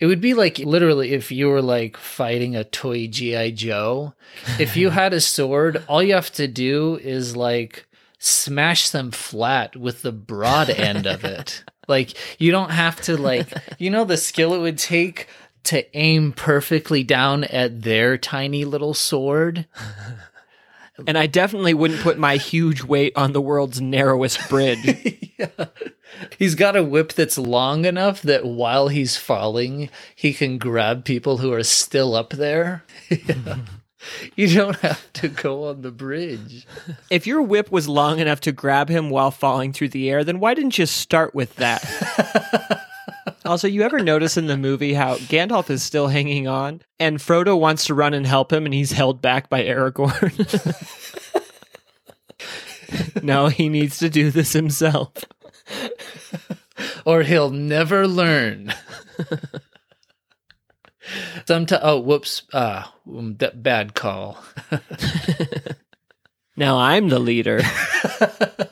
it 0.00 0.06
would 0.06 0.22
be 0.22 0.32
like 0.32 0.58
literally 0.58 1.12
if 1.12 1.30
you 1.30 1.48
were 1.48 1.62
like 1.62 1.98
fighting 1.98 2.56
a 2.56 2.64
toy 2.64 3.08
GI 3.08 3.52
Joe. 3.52 4.14
if 4.58 4.74
you 4.74 4.88
had 4.88 5.12
a 5.12 5.20
sword, 5.20 5.84
all 5.88 6.02
you 6.02 6.14
have 6.14 6.32
to 6.32 6.48
do 6.48 6.98
is 7.02 7.36
like 7.36 7.86
smash 8.18 8.88
them 8.88 9.10
flat 9.10 9.76
with 9.76 10.00
the 10.00 10.12
broad 10.12 10.70
end 10.70 11.06
of 11.06 11.24
it. 11.24 11.62
Like 11.88 12.14
you 12.40 12.50
don't 12.50 12.72
have 12.72 13.00
to 13.02 13.16
like 13.16 13.46
you 13.78 13.90
know 13.90 14.02
the 14.02 14.16
skill 14.16 14.54
it 14.54 14.58
would 14.58 14.76
take 14.76 15.28
to 15.66 15.96
aim 15.96 16.32
perfectly 16.32 17.02
down 17.02 17.44
at 17.44 17.82
their 17.82 18.16
tiny 18.16 18.64
little 18.64 18.94
sword. 18.94 19.66
and 21.06 21.18
I 21.18 21.26
definitely 21.26 21.74
wouldn't 21.74 22.00
put 22.00 22.18
my 22.18 22.36
huge 22.36 22.82
weight 22.82 23.12
on 23.16 23.32
the 23.32 23.40
world's 23.40 23.80
narrowest 23.80 24.48
bridge. 24.48 25.34
yeah. 25.38 25.66
He's 26.38 26.54
got 26.54 26.76
a 26.76 26.82
whip 26.82 27.12
that's 27.12 27.36
long 27.36 27.84
enough 27.84 28.22
that 28.22 28.44
while 28.44 28.88
he's 28.88 29.16
falling, 29.16 29.90
he 30.14 30.32
can 30.32 30.58
grab 30.58 31.04
people 31.04 31.38
who 31.38 31.52
are 31.52 31.64
still 31.64 32.14
up 32.14 32.30
there. 32.30 32.84
yeah. 33.10 33.58
You 34.36 34.54
don't 34.54 34.76
have 34.76 35.12
to 35.14 35.28
go 35.28 35.68
on 35.68 35.82
the 35.82 35.90
bridge. 35.90 36.66
If 37.10 37.26
your 37.26 37.42
whip 37.42 37.72
was 37.72 37.88
long 37.88 38.20
enough 38.20 38.40
to 38.42 38.52
grab 38.52 38.88
him 38.88 39.10
while 39.10 39.32
falling 39.32 39.72
through 39.72 39.88
the 39.88 40.08
air, 40.08 40.22
then 40.22 40.38
why 40.38 40.54
didn't 40.54 40.78
you 40.78 40.86
start 40.86 41.34
with 41.34 41.56
that? 41.56 41.82
Also, 43.46 43.68
you 43.68 43.82
ever 43.82 44.00
notice 44.00 44.36
in 44.36 44.46
the 44.46 44.56
movie 44.56 44.94
how 44.94 45.16
Gandalf 45.16 45.70
is 45.70 45.82
still 45.82 46.08
hanging 46.08 46.48
on 46.48 46.82
and 46.98 47.18
Frodo 47.18 47.58
wants 47.58 47.86
to 47.86 47.94
run 47.94 48.14
and 48.14 48.26
help 48.26 48.52
him 48.52 48.64
and 48.64 48.74
he's 48.74 48.92
held 48.92 49.22
back 49.22 49.48
by 49.48 49.64
Aragorn? 49.64 50.32
no, 53.22 53.48
he 53.48 53.68
needs 53.68 53.98
to 53.98 54.08
do 54.08 54.30
this 54.30 54.52
himself. 54.52 55.12
or 57.04 57.22
he'll 57.22 57.50
never 57.50 58.06
learn. 58.06 58.72
Sometimes, 61.46 61.82
oh, 61.84 62.00
whoops, 62.00 62.42
uh, 62.52 62.84
bad 63.06 63.94
call. 63.94 64.38
now 66.56 66.78
I'm 66.78 67.08
the 67.08 67.18
leader. 67.18 67.60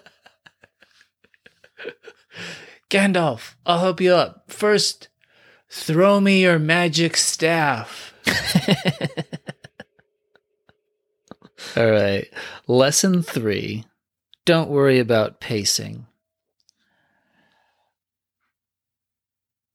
Gandalf, 2.95 3.57
I'll 3.67 3.81
help 3.81 4.01
you 4.01 4.15
up. 4.15 4.53
First, 4.53 5.09
throw 5.69 6.21
me 6.21 6.43
your 6.43 6.61
magic 6.61 7.17
staff. 7.17 8.15
All 11.77 11.91
right. 11.91 12.29
Lesson 12.69 13.25
three 13.25 13.85
don't 14.45 14.71
worry 14.71 15.01
about 15.01 15.41
pacing. 15.41 16.07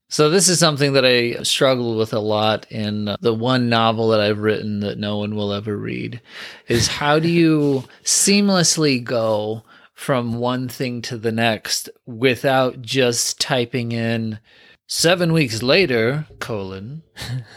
So, 0.08 0.30
this 0.30 0.48
is 0.48 0.58
something 0.58 0.94
that 0.94 1.06
I 1.06 1.44
struggle 1.44 1.98
with 1.98 2.14
a 2.14 2.20
lot 2.20 2.72
in 2.72 3.18
the 3.20 3.34
one 3.34 3.68
novel 3.68 4.08
that 4.10 4.22
I've 4.22 4.40
written 4.40 4.80
that 4.80 4.98
no 4.98 5.18
one 5.18 5.36
will 5.36 5.52
ever 5.52 5.76
read 5.76 6.22
is 6.70 6.88
how 6.88 7.20
do 7.20 7.28
you 7.28 7.84
seamlessly 8.06 9.04
go 9.04 9.64
from 10.00 10.36
one 10.36 10.70
thing 10.70 11.02
to 11.02 11.18
the 11.18 11.32
next 11.32 11.90
without 12.06 12.82
just 12.82 13.38
typing 13.38 13.92
in 13.92 14.40
seven 14.88 15.34
weeks 15.34 15.62
later 15.62 16.26
colon. 16.40 17.04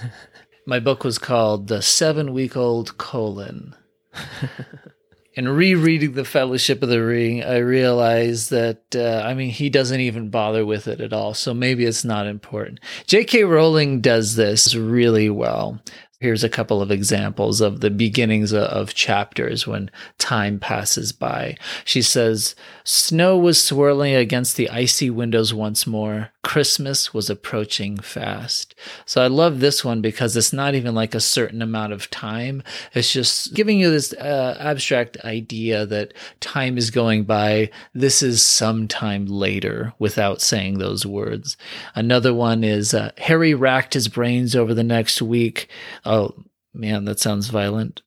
My 0.66 0.80
book 0.80 1.04
was 1.04 1.18
called 1.18 1.68
the 1.68 1.80
seven 1.80 2.32
week 2.32 2.56
old 2.56 2.99
colon. 2.99 3.76
In 5.34 5.49
rereading 5.49 6.12
the 6.12 6.26
fellowship 6.26 6.82
of 6.82 6.90
the 6.90 7.02
ring 7.02 7.42
i 7.42 7.56
realized 7.56 8.50
that 8.50 8.82
uh, 8.94 9.22
i 9.25 9.32
mean 9.32 9.49
he 9.49 9.70
doesn't 9.70 10.00
even 10.00 10.28
bother 10.28 10.66
with 10.66 10.87
it 10.87 11.00
at 11.00 11.14
all 11.14 11.32
so 11.32 11.54
maybe 11.54 11.87
it's 11.87 12.04
not 12.04 12.26
important. 12.26 12.80
J.k 13.06 13.44
rowling 13.44 14.02
does 14.02 14.37
this 14.37 14.75
really 14.75 15.30
well 15.30 15.80
Here's 16.23 16.45
a 16.45 16.49
couple 16.49 16.81
of 16.81 16.93
examples 16.93 17.61
of 17.61 17.81
the 17.81 17.91
beginnings 17.91 18.55
of 18.55 18.95
chapters 18.95 19.67
when 19.67 19.91
time 20.19 20.61
passes 20.61 21.11
by. 21.11 21.57
She 21.85 22.00
says, 22.00 22.55
Snow 22.85 23.37
was 23.37 23.61
swirling 23.61 24.14
against 24.14 24.57
the 24.57 24.71
icy 24.71 25.11
windows 25.11 25.52
once 25.52 25.85
more. 25.85 26.31
Christmas 26.43 27.14
was 27.14 27.31
approaching 27.31 27.99
fast. 27.99 28.75
So 29.07 29.23
I 29.23 29.29
love 29.29 29.61
this 29.61 29.85
one 29.85 30.00
because 30.00 30.37
it's 30.37 30.52
not 30.52 30.75
even 30.75 30.95
like 30.95 31.14
a 31.14 31.21
certain 31.21 31.62
amount 31.62 31.93
of 31.93 32.11
time. 32.11 32.64
It's 32.95 33.12
just 33.12 33.55
giving 33.55 33.79
you 33.79 33.91
this 33.91 34.12
uh, 34.12 34.57
abstract 34.59 35.17
idea 35.25 35.87
that 35.87 36.14
time 36.41 36.79
is 36.79 36.91
going 36.91 37.25
by. 37.25 37.71
This 37.95 38.23
is 38.23 38.43
sometime 38.43 39.26
later 39.26 39.93
without 40.00 40.41
saying 40.41 40.79
those 40.79 41.07
words. 41.07 41.57
Another 41.95 42.35
one 42.35 42.64
is 42.64 42.93
uh, 42.93 43.12
Harry 43.19 43.55
racked 43.55 43.95
his 43.95 44.09
brains 44.09 44.57
over 44.57 44.75
the 44.75 44.83
next 44.83 45.23
week. 45.23 45.69
Oh, 46.12 46.35
man, 46.75 47.07
that 47.07 47.19
sounds 47.21 47.49
violent. 47.49 48.02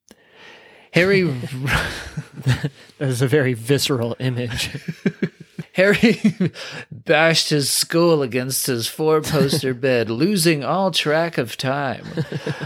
Harry. 0.92 1.24
that 2.46 2.72
is 3.00 3.24
a 3.24 3.28
very 3.28 3.56
visceral 3.56 4.16
image. 4.20 4.70
Harry 5.74 6.22
bashed 6.92 7.50
his 7.50 7.72
skull 7.72 8.22
against 8.22 8.68
his 8.68 8.88
four 8.88 9.22
poster 9.22 9.74
bed, 9.74 10.12
losing 10.12 10.64
all 10.64 10.92
track 10.92 11.40
of 11.40 11.58
time. 11.58 12.06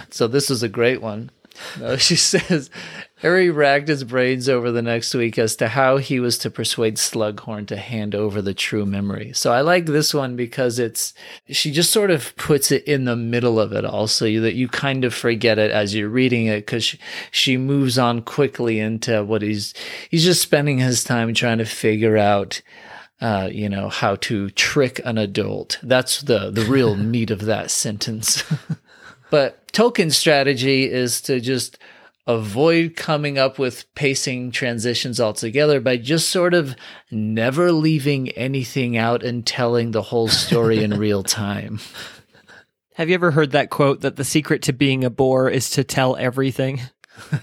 So 0.10 0.27
this 0.27 0.51
is 0.51 0.62
a 0.62 0.69
great 0.69 1.01
one. 1.01 1.31
No, 1.79 1.97
she 1.97 2.15
says 2.15 2.69
Harry 3.17 3.49
racked 3.49 3.87
his 3.87 4.03
brains 4.03 4.47
over 4.47 4.71
the 4.71 4.81
next 4.81 5.13
week 5.13 5.37
as 5.37 5.55
to 5.57 5.67
how 5.67 5.97
he 5.97 6.19
was 6.19 6.37
to 6.39 6.49
persuade 6.49 6.95
Slughorn 6.95 7.67
to 7.67 7.77
hand 7.77 8.15
over 8.15 8.41
the 8.41 8.53
true 8.53 8.85
memory. 8.85 9.33
So 9.33 9.51
I 9.51 9.61
like 9.61 9.85
this 9.85 10.13
one 10.13 10.35
because 10.35 10.79
it's 10.79 11.13
she 11.49 11.71
just 11.71 11.91
sort 11.91 12.11
of 12.11 12.35
puts 12.37 12.71
it 12.71 12.85
in 12.85 13.05
the 13.05 13.15
middle 13.15 13.59
of 13.59 13.73
it 13.73 13.83
all 13.83 14.07
so 14.07 14.25
that 14.25 14.55
you 14.55 14.67
kind 14.67 15.03
of 15.03 15.13
forget 15.13 15.59
it 15.59 15.71
as 15.71 15.93
you're 15.93 16.09
reading 16.09 16.47
it 16.47 16.61
because 16.61 16.83
she, 16.83 16.99
she 17.31 17.57
moves 17.57 17.97
on 17.97 18.21
quickly 18.21 18.79
into 18.79 19.23
what 19.23 19.41
he's 19.41 19.73
he's 20.09 20.23
just 20.23 20.41
spending 20.41 20.77
his 20.77 21.03
time 21.03 21.33
trying 21.33 21.57
to 21.57 21.65
figure 21.65 22.17
out 22.17 22.61
uh, 23.21 23.49
you 23.51 23.67
know, 23.67 23.89
how 23.89 24.15
to 24.15 24.49
trick 24.51 25.01
an 25.03 25.17
adult. 25.17 25.77
That's 25.83 26.21
the 26.21 26.49
the 26.51 26.63
real 26.63 26.95
meat 27.13 27.31
of 27.31 27.45
that 27.45 27.69
sentence. 27.69 28.43
but 29.29 29.71
Tolkien 29.71 30.12
strategy 30.12 30.89
is 30.89 31.21
to 31.21 31.39
just 31.39 31.77
avoid 32.29 32.95
coming 32.95 33.39
up 33.39 33.57
with 33.57 33.91
pacing 33.95 34.51
transitions 34.51 35.19
altogether 35.19 35.81
by 35.81 35.98
just 35.98 36.29
sort 36.29 36.53
of 36.53 36.75
never 37.09 37.71
leaving 37.71 38.29
anything 38.29 38.95
out 38.95 39.24
and 39.24 39.48
telling 39.48 39.91
the 39.91 40.03
whole 40.03 40.27
story 40.27 40.83
in 40.83 40.91
real 41.00 41.24
time. 41.24 41.79
Have 42.93 43.09
you 43.09 43.15
ever 43.15 43.31
heard 43.31 43.51
that 43.51 43.71
quote 43.71 44.01
that 44.01 44.15
the 44.15 44.24
secret 44.24 44.62
to 44.63 44.74
being 44.74 45.03
a 45.03 45.09
bore 45.09 45.50
is 45.50 45.71
to 45.71 45.83
tell 45.83 46.15
everything? 46.17 46.81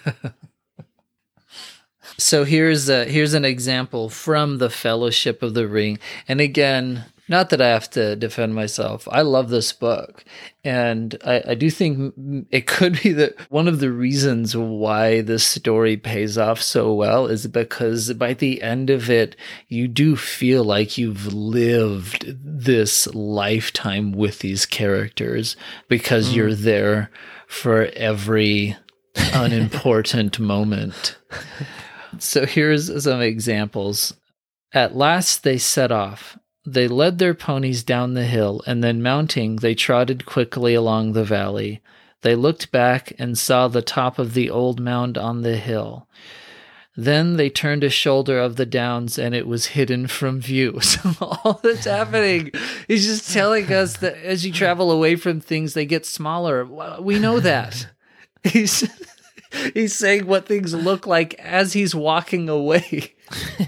so 2.16 2.44
here's 2.44 2.88
a, 2.88 3.06
here's 3.06 3.34
an 3.34 3.44
example 3.44 4.08
from 4.08 4.58
the 4.58 4.70
Fellowship 4.70 5.42
of 5.42 5.54
the 5.54 5.66
Ring, 5.66 5.98
and 6.28 6.40
again, 6.40 7.06
not 7.28 7.50
that 7.50 7.60
I 7.60 7.68
have 7.68 7.90
to 7.90 8.14
defend 8.14 8.54
myself. 8.54 9.08
I 9.10 9.22
love 9.22 9.48
this 9.48 9.72
book. 9.72 10.24
And 10.62 11.16
I, 11.24 11.42
I, 11.48 11.54
do 11.54 11.70
think 11.70 12.14
it 12.50 12.66
could 12.66 13.00
be 13.02 13.12
that 13.12 13.34
one 13.50 13.68
of 13.68 13.80
the 13.80 13.90
reasons 13.90 14.56
why 14.56 15.22
this 15.22 15.44
story 15.44 15.96
pays 15.96 16.38
off 16.38 16.60
so 16.60 16.92
well 16.92 17.26
is 17.26 17.46
because 17.46 18.12
by 18.14 18.34
the 18.34 18.62
end 18.62 18.90
of 18.90 19.10
it, 19.10 19.36
you 19.68 19.88
do 19.88 20.16
feel 20.16 20.64
like 20.64 20.98
you've 20.98 21.32
lived 21.32 22.26
this 22.44 23.06
lifetime 23.14 24.12
with 24.12 24.40
these 24.40 24.66
characters 24.66 25.56
because 25.88 26.30
mm. 26.30 26.36
you're 26.36 26.54
there 26.54 27.10
for 27.48 27.86
every 27.96 28.76
unimportant 29.16 30.38
moment. 30.40 31.16
So 32.18 32.46
here's 32.46 33.02
some 33.02 33.20
examples. 33.20 34.14
At 34.72 34.96
last 34.96 35.42
they 35.42 35.58
set 35.58 35.92
off 35.92 36.36
they 36.66 36.88
led 36.88 37.18
their 37.18 37.34
ponies 37.34 37.84
down 37.84 38.14
the 38.14 38.24
hill, 38.24 38.62
and 38.66 38.82
then 38.82 39.02
mounting, 39.02 39.56
they 39.56 39.74
trotted 39.74 40.26
quickly 40.26 40.74
along 40.74 41.12
the 41.12 41.24
valley. 41.24 41.80
They 42.22 42.34
looked 42.34 42.72
back 42.72 43.12
and 43.18 43.38
saw 43.38 43.68
the 43.68 43.82
top 43.82 44.18
of 44.18 44.34
the 44.34 44.50
old 44.50 44.80
mound 44.80 45.16
on 45.16 45.42
the 45.42 45.56
hill. 45.56 46.08
Then 46.96 47.36
they 47.36 47.50
turned 47.50 47.84
a 47.84 47.90
shoulder 47.90 48.38
of 48.40 48.56
the 48.56 48.64
downs 48.64 49.18
and 49.18 49.34
it 49.34 49.46
was 49.46 49.66
hidden 49.66 50.06
from 50.06 50.40
view. 50.40 50.80
So 50.82 51.14
all 51.20 51.60
that's 51.62 51.84
happening 51.84 52.50
is 52.88 53.04
just 53.04 53.32
telling 53.32 53.70
us 53.70 53.98
that 53.98 54.16
as 54.16 54.46
you 54.46 54.52
travel 54.52 54.90
away 54.90 55.16
from 55.16 55.40
things, 55.40 55.74
they 55.74 55.84
get 55.84 56.06
smaller. 56.06 56.64
We 57.00 57.18
know 57.18 57.38
that. 57.40 57.88
He's 58.44 58.88
he's 59.74 59.94
saying 59.94 60.26
what 60.26 60.46
things 60.46 60.72
look 60.72 61.06
like 61.06 61.34
as 61.34 61.72
he's 61.72 61.94
walking 61.94 62.48
away. 62.48 63.14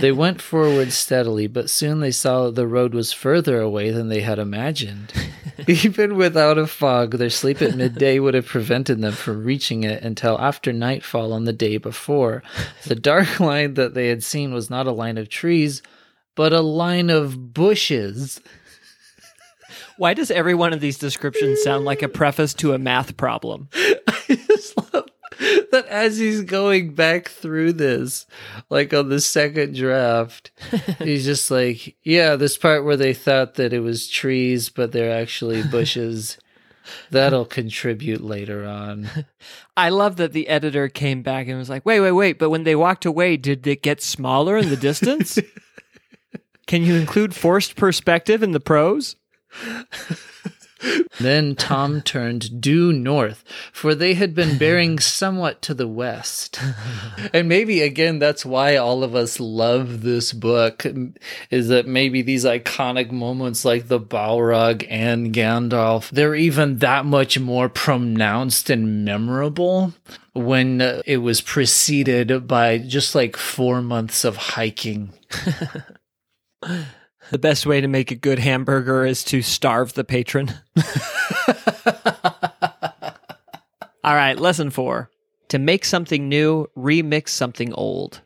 they 0.00 0.12
went 0.12 0.40
forward 0.40 0.92
steadily, 0.92 1.46
but 1.46 1.70
soon 1.70 2.00
they 2.00 2.10
saw 2.10 2.46
that 2.46 2.54
the 2.54 2.66
road 2.66 2.94
was 2.94 3.12
further 3.12 3.60
away 3.60 3.90
than 3.90 4.08
they 4.08 4.20
had 4.20 4.38
imagined. 4.38 5.12
Even 5.66 6.16
without 6.16 6.58
a 6.58 6.66
fog, 6.66 7.12
their 7.12 7.30
sleep 7.30 7.60
at 7.62 7.76
midday 7.76 8.18
would 8.18 8.34
have 8.34 8.46
prevented 8.46 9.00
them 9.00 9.12
from 9.12 9.44
reaching 9.44 9.84
it 9.84 10.02
until 10.02 10.38
after 10.40 10.72
nightfall 10.72 11.32
on 11.32 11.44
the 11.44 11.52
day 11.52 11.76
before. 11.76 12.42
The 12.86 12.94
dark 12.94 13.40
line 13.40 13.74
that 13.74 13.94
they 13.94 14.08
had 14.08 14.24
seen 14.24 14.54
was 14.54 14.70
not 14.70 14.86
a 14.86 14.92
line 14.92 15.18
of 15.18 15.28
trees, 15.28 15.82
but 16.34 16.52
a 16.52 16.60
line 16.60 17.10
of 17.10 17.52
bushes. 17.52 18.40
Why 19.98 20.14
does 20.14 20.30
every 20.30 20.54
one 20.54 20.72
of 20.72 20.80
these 20.80 20.96
descriptions 20.96 21.62
sound 21.62 21.84
like 21.84 22.02
a 22.02 22.08
preface 22.08 22.54
to 22.54 22.72
a 22.72 22.78
math 22.78 23.18
problem? 23.18 23.68
I 25.72 25.78
just 25.78 25.82
love 25.82 25.84
that 25.84 25.86
as 25.86 26.18
he's 26.18 26.42
going 26.42 26.94
back 26.94 27.28
through 27.28 27.74
this, 27.74 28.26
like 28.68 28.92
on 28.94 29.08
the 29.08 29.20
second 29.20 29.74
draft, 29.74 30.50
he's 30.98 31.24
just 31.24 31.50
like, 31.50 31.96
yeah, 32.02 32.36
this 32.36 32.56
part 32.56 32.84
where 32.84 32.96
they 32.96 33.14
thought 33.14 33.54
that 33.54 33.72
it 33.72 33.80
was 33.80 34.08
trees, 34.08 34.68
but 34.68 34.92
they're 34.92 35.12
actually 35.12 35.62
bushes. 35.70 36.38
That'll 37.10 37.44
contribute 37.44 38.20
later 38.20 38.66
on. 38.66 39.08
I 39.76 39.90
love 39.90 40.16
that 40.16 40.32
the 40.32 40.48
editor 40.48 40.88
came 40.88 41.22
back 41.22 41.46
and 41.46 41.56
was 41.56 41.70
like, 41.70 41.86
wait, 41.86 42.00
wait, 42.00 42.12
wait. 42.12 42.38
But 42.38 42.50
when 42.50 42.64
they 42.64 42.74
walked 42.74 43.04
away, 43.04 43.36
did 43.36 43.66
it 43.66 43.82
get 43.82 44.02
smaller 44.02 44.56
in 44.56 44.70
the 44.70 44.76
distance? 44.76 45.38
Can 46.66 46.82
you 46.82 46.96
include 46.96 47.34
forced 47.34 47.76
perspective 47.76 48.42
in 48.42 48.52
the 48.52 48.60
prose? 48.60 49.16
Then 51.18 51.54
Tom 51.54 52.00
turned 52.00 52.60
due 52.60 52.92
north, 52.92 53.44
for 53.72 53.94
they 53.94 54.14
had 54.14 54.34
been 54.34 54.58
bearing 54.58 54.98
somewhat 54.98 55.60
to 55.62 55.74
the 55.74 55.88
west. 55.88 56.60
and 57.32 57.48
maybe 57.48 57.82
again, 57.82 58.18
that's 58.18 58.44
why 58.44 58.76
all 58.76 59.04
of 59.04 59.14
us 59.14 59.38
love 59.40 60.02
this 60.02 60.32
book, 60.32 60.86
is 61.50 61.68
that 61.68 61.86
maybe 61.86 62.22
these 62.22 62.44
iconic 62.44 63.10
moments 63.10 63.64
like 63.64 63.88
the 63.88 64.00
Balrog 64.00 64.86
and 64.88 65.34
Gandalf, 65.34 66.10
they're 66.10 66.34
even 66.34 66.78
that 66.78 67.04
much 67.04 67.38
more 67.38 67.68
pronounced 67.68 68.70
and 68.70 69.04
memorable 69.04 69.92
when 70.32 70.80
uh, 70.80 71.02
it 71.06 71.18
was 71.18 71.40
preceded 71.40 72.46
by 72.46 72.78
just 72.78 73.14
like 73.14 73.36
four 73.36 73.82
months 73.82 74.24
of 74.24 74.36
hiking. 74.36 75.12
The 77.30 77.38
best 77.38 77.64
way 77.64 77.80
to 77.80 77.86
make 77.86 78.10
a 78.10 78.16
good 78.16 78.40
hamburger 78.40 79.06
is 79.06 79.22
to 79.24 79.40
starve 79.40 79.94
the 79.94 80.02
patron. 80.02 80.52
All 84.02 84.14
right, 84.16 84.36
lesson 84.36 84.70
four. 84.70 85.10
To 85.48 85.58
make 85.58 85.84
something 85.84 86.28
new, 86.28 86.66
remix 86.76 87.28
something 87.28 87.72
old. 87.72 88.20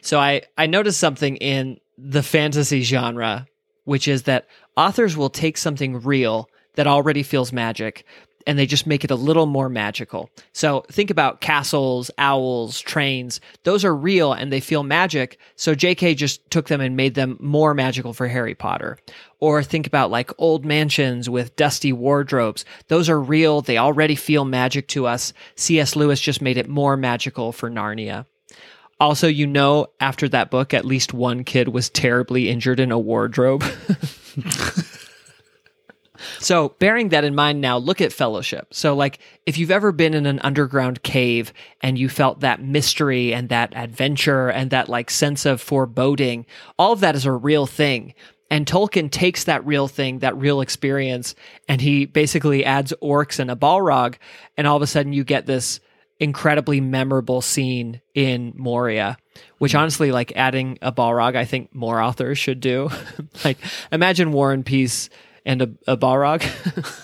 So 0.00 0.18
I, 0.18 0.42
I 0.56 0.66
noticed 0.66 0.98
something 0.98 1.36
in 1.36 1.80
the 1.98 2.22
fantasy 2.22 2.82
genre, 2.82 3.46
which 3.84 4.08
is 4.08 4.22
that 4.22 4.46
authors 4.76 5.16
will 5.16 5.30
take 5.30 5.58
something 5.58 6.00
real 6.00 6.48
that 6.76 6.86
already 6.86 7.22
feels 7.22 7.52
magic 7.52 8.06
and 8.46 8.58
they 8.58 8.66
just 8.66 8.86
make 8.86 9.04
it 9.04 9.10
a 9.10 9.16
little 9.16 9.46
more 9.46 9.68
magical. 9.68 10.30
So 10.52 10.84
think 10.90 11.10
about 11.10 11.40
castles, 11.40 12.10
owls, 12.16 12.80
trains. 12.80 13.40
Those 13.64 13.84
are 13.84 13.94
real 13.94 14.32
and 14.32 14.52
they 14.52 14.60
feel 14.60 14.82
magic. 14.82 15.38
So 15.56 15.74
JK 15.74 16.16
just 16.16 16.48
took 16.50 16.68
them 16.68 16.80
and 16.80 16.96
made 16.96 17.14
them 17.14 17.36
more 17.40 17.74
magical 17.74 18.12
for 18.12 18.28
Harry 18.28 18.54
Potter. 18.54 18.98
Or 19.40 19.62
think 19.62 19.86
about 19.86 20.10
like 20.10 20.30
old 20.38 20.64
mansions 20.64 21.28
with 21.28 21.56
dusty 21.56 21.92
wardrobes. 21.92 22.64
Those 22.88 23.08
are 23.08 23.20
real. 23.20 23.60
They 23.60 23.78
already 23.78 24.14
feel 24.14 24.44
magic 24.44 24.88
to 24.88 25.06
us. 25.06 25.32
C.S. 25.56 25.96
Lewis 25.96 26.20
just 26.20 26.40
made 26.40 26.56
it 26.56 26.68
more 26.68 26.96
magical 26.96 27.52
for 27.52 27.70
Narnia. 27.70 28.26
Also, 28.98 29.26
you 29.26 29.46
know, 29.46 29.88
after 30.00 30.26
that 30.28 30.50
book, 30.50 30.72
at 30.72 30.86
least 30.86 31.12
one 31.12 31.44
kid 31.44 31.68
was 31.68 31.90
terribly 31.90 32.48
injured 32.48 32.80
in 32.80 32.90
a 32.90 32.98
wardrobe. 32.98 33.62
So, 36.38 36.70
bearing 36.78 37.10
that 37.10 37.24
in 37.24 37.34
mind 37.34 37.60
now, 37.60 37.78
look 37.78 38.00
at 38.00 38.12
fellowship. 38.12 38.72
So, 38.72 38.94
like, 38.94 39.18
if 39.44 39.58
you've 39.58 39.70
ever 39.70 39.92
been 39.92 40.14
in 40.14 40.26
an 40.26 40.40
underground 40.40 41.02
cave 41.02 41.52
and 41.80 41.98
you 41.98 42.08
felt 42.08 42.40
that 42.40 42.62
mystery 42.62 43.32
and 43.32 43.48
that 43.48 43.76
adventure 43.76 44.48
and 44.48 44.70
that 44.70 44.88
like 44.88 45.10
sense 45.10 45.46
of 45.46 45.60
foreboding, 45.60 46.46
all 46.78 46.92
of 46.92 47.00
that 47.00 47.14
is 47.16 47.26
a 47.26 47.32
real 47.32 47.66
thing. 47.66 48.14
And 48.50 48.66
Tolkien 48.66 49.10
takes 49.10 49.44
that 49.44 49.66
real 49.66 49.88
thing, 49.88 50.20
that 50.20 50.36
real 50.36 50.60
experience, 50.60 51.34
and 51.68 51.80
he 51.80 52.06
basically 52.06 52.64
adds 52.64 52.92
orcs 53.02 53.40
and 53.40 53.50
a 53.50 53.56
Balrog, 53.56 54.16
and 54.56 54.66
all 54.66 54.76
of 54.76 54.82
a 54.82 54.86
sudden 54.86 55.12
you 55.12 55.24
get 55.24 55.46
this 55.46 55.80
incredibly 56.18 56.80
memorable 56.80 57.42
scene 57.42 58.00
in 58.14 58.52
Moria, 58.56 59.18
which 59.58 59.74
honestly, 59.74 60.12
like 60.12 60.32
adding 60.36 60.78
a 60.80 60.92
Balrog, 60.92 61.36
I 61.36 61.44
think 61.44 61.74
more 61.74 62.00
authors 62.00 62.38
should 62.38 62.60
do. 62.60 62.88
like, 63.44 63.58
imagine 63.92 64.32
War 64.32 64.52
and 64.52 64.64
Peace 64.64 65.10
and 65.46 65.62
a, 65.62 65.70
a 65.86 65.96
Balrog. 65.96 66.42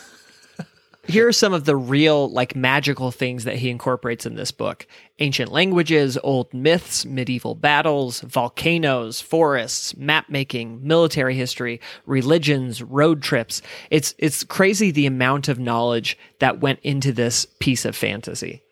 Here 1.08 1.26
are 1.26 1.32
some 1.32 1.52
of 1.52 1.64
the 1.64 1.74
real, 1.74 2.28
like, 2.30 2.54
magical 2.54 3.10
things 3.10 3.42
that 3.42 3.56
he 3.56 3.70
incorporates 3.70 4.24
in 4.24 4.36
this 4.36 4.52
book 4.52 4.86
ancient 5.18 5.50
languages, 5.50 6.18
old 6.22 6.52
myths, 6.52 7.04
medieval 7.04 7.54
battles, 7.54 8.20
volcanoes, 8.20 9.20
forests, 9.20 9.96
map 9.96 10.28
making, 10.28 10.86
military 10.86 11.34
history, 11.34 11.80
religions, 12.06 12.82
road 12.82 13.22
trips. 13.22 13.62
It's, 13.90 14.14
it's 14.18 14.44
crazy 14.44 14.90
the 14.90 15.06
amount 15.06 15.48
of 15.48 15.58
knowledge 15.58 16.18
that 16.38 16.60
went 16.60 16.80
into 16.82 17.12
this 17.12 17.46
piece 17.58 17.84
of 17.84 17.96
fantasy. 17.96 18.62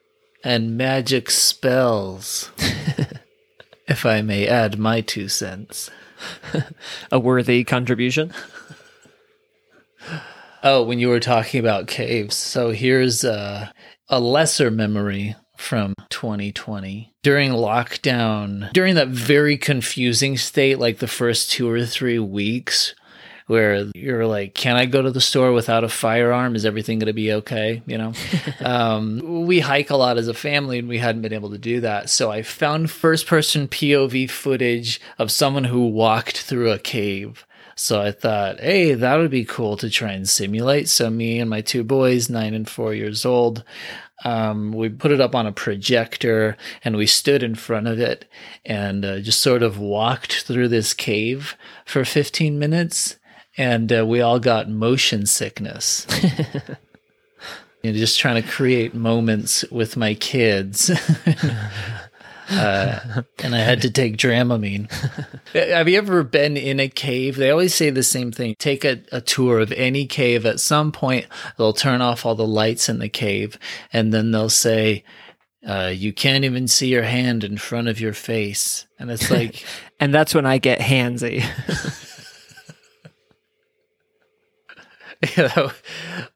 And 0.45 0.77
magic 0.77 1.31
spells. 1.31 2.51
if 3.89 4.07
I 4.07 4.23
may 4.23 4.47
add 4.47 4.79
my 4.79 5.01
two 5.01 5.29
cents. 5.29 5.91
A 7.13 7.19
worthy 7.19 7.65
contribution. 7.65 8.33
Oh, 10.63 10.83
when 10.83 10.99
you 10.99 11.09
were 11.09 11.21
talking 11.21 11.61
about 11.61 11.87
caves. 11.87 12.37
So 12.37 12.71
here's 12.71 13.25
a, 13.25 13.73
a 14.09 14.21
lesser 14.21 14.71
memory 14.71 15.35
from 15.57 15.95
2020. 16.11 17.13
During 17.23 17.51
lockdown, 17.53 18.73
during 18.73 18.95
that 18.97 19.09
very 19.09 19.57
confusing 19.57 20.37
state, 20.37 20.79
like 20.79 20.99
the 20.99 21.07
first 21.07 21.51
two 21.51 21.71
or 21.71 21.85
three 21.85 22.19
weeks, 22.19 22.95
where 23.47 23.87
you're 23.97 24.27
like, 24.27 24.55
can 24.55 24.77
I 24.77 24.87
go 24.87 25.03
to 25.03 25.11
the 25.11 25.21
store 25.21 25.53
without 25.53 25.83
a 25.83 25.89
firearm? 25.89 26.55
Is 26.55 26.65
everything 26.65 27.01
going 27.01 27.09
to 27.09 27.13
be 27.13 27.33
okay? 27.33 27.83
You 27.85 27.99
know, 27.99 28.13
um, 28.65 29.45
we 29.47 29.59
hike 29.59 29.91
a 29.91 29.97
lot 29.97 30.19
as 30.19 30.29
a 30.29 30.35
family 30.35 30.79
and 30.79 30.89
we 30.89 30.99
hadn't 30.99 31.23
been 31.23 31.33
able 31.33 31.51
to 31.51 31.59
do 31.59 31.81
that. 31.81 32.11
So 32.11 32.31
I 32.31 32.43
found 32.43 32.93
first 32.93 33.27
person 33.27 33.67
POV 33.67 34.31
footage 34.31 35.01
of 35.19 35.33
someone 35.33 35.65
who 35.65 35.89
walked 35.89 36.39
through 36.39 36.71
a 36.71 36.79
cave. 36.79 37.45
So 37.81 37.99
I 38.03 38.13
thought, 38.13 38.61
hey, 38.61 38.93
that 38.93 39.17
would 39.17 39.31
be 39.31 39.47
cool 39.47 39.79
to 39.79 39.89
try 39.89 40.13
and 40.13 40.29
simulate. 40.29 40.87
So 40.91 41.09
me 41.09 41.41
and 41.41 41.49
my 41.49 41.63
two 41.63 41.83
boys, 41.83 42.29
nine 42.29 42.53
and 42.53 42.69
four 42.69 42.93
years 42.93 43.25
old, 43.25 43.65
um, 44.23 44.73
we 44.73 44.91
put 44.91 45.13
it 45.13 45.21
up 45.21 45.35
on 45.35 45.47
a 45.47 45.53
projector 45.53 46.59
and 46.85 46.95
we 46.95 47.07
stood 47.07 47.43
in 47.43 47.55
front 47.55 47.87
of 47.87 47.99
it 47.99 48.27
and 48.67 49.03
uh, 49.03 49.21
just 49.21 49.41
sort 49.41 49.63
of 49.63 49.79
walked 49.79 50.43
through 50.43 50.69
this 50.69 50.93
cave 50.93 51.57
for 51.87 52.05
15 52.05 52.59
minutes 52.59 53.17
and 53.57 53.91
uh, 53.91 54.05
we 54.05 54.21
all 54.21 54.39
got 54.39 54.69
motion 54.69 55.25
sickness. 55.25 56.07
you 57.83 57.93
know, 57.93 57.99
just 57.99 58.21
trying 58.21 58.43
to 58.43 58.47
create 58.49 58.95
moments 58.95 59.65
with 59.71 59.97
my 59.97 60.13
kids. 60.13 60.91
uh, 62.51 63.23
and 63.39 63.55
I 63.55 63.59
had 63.59 63.83
to 63.83 63.91
take 63.91 64.17
Dramamine. 64.17 64.91
Have 65.53 65.89
you 65.89 65.99
ever 65.99 66.23
been 66.23 66.57
in 66.57 66.81
a 66.81 66.89
cave? 66.89 67.37
They 67.37 67.51
always 67.51 67.75
say 67.75 67.91
the 67.91 68.03
same 68.03 68.33
thing. 68.33 68.57
Take 68.59 68.85
a, 68.85 69.03
a 69.13 69.21
tour 69.21 69.61
of 69.61 69.73
any 69.73 70.07
cave. 70.07 70.45
At 70.45 70.61
some 70.61 70.91
point, 70.93 71.27
they'll 71.57 71.73
turn 71.73 72.01
off 72.01 72.27
all 72.27 72.35
the 72.35 72.47
lights 72.47 72.89
in 72.89 72.99
the 72.99 73.09
cave, 73.09 73.59
and 73.93 74.13
then 74.13 74.33
they'll 74.33 74.49
say, 74.49 75.05
uh, 75.67 75.93
you 75.95 76.13
can't 76.13 76.45
even 76.45 76.67
see 76.67 76.89
your 76.89 77.03
hand 77.03 77.45
in 77.45 77.59
front 77.59 77.89
of 77.89 78.01
your 78.01 78.15
face. 78.15 78.87
And 78.99 79.11
it's 79.11 79.31
like, 79.33 79.65
and 79.99 80.13
that's 80.13 80.35
when 80.35 80.47
I 80.47 80.59
get 80.59 80.81
handsy. 80.81 81.45
you 85.37 85.49
know, 85.57 85.71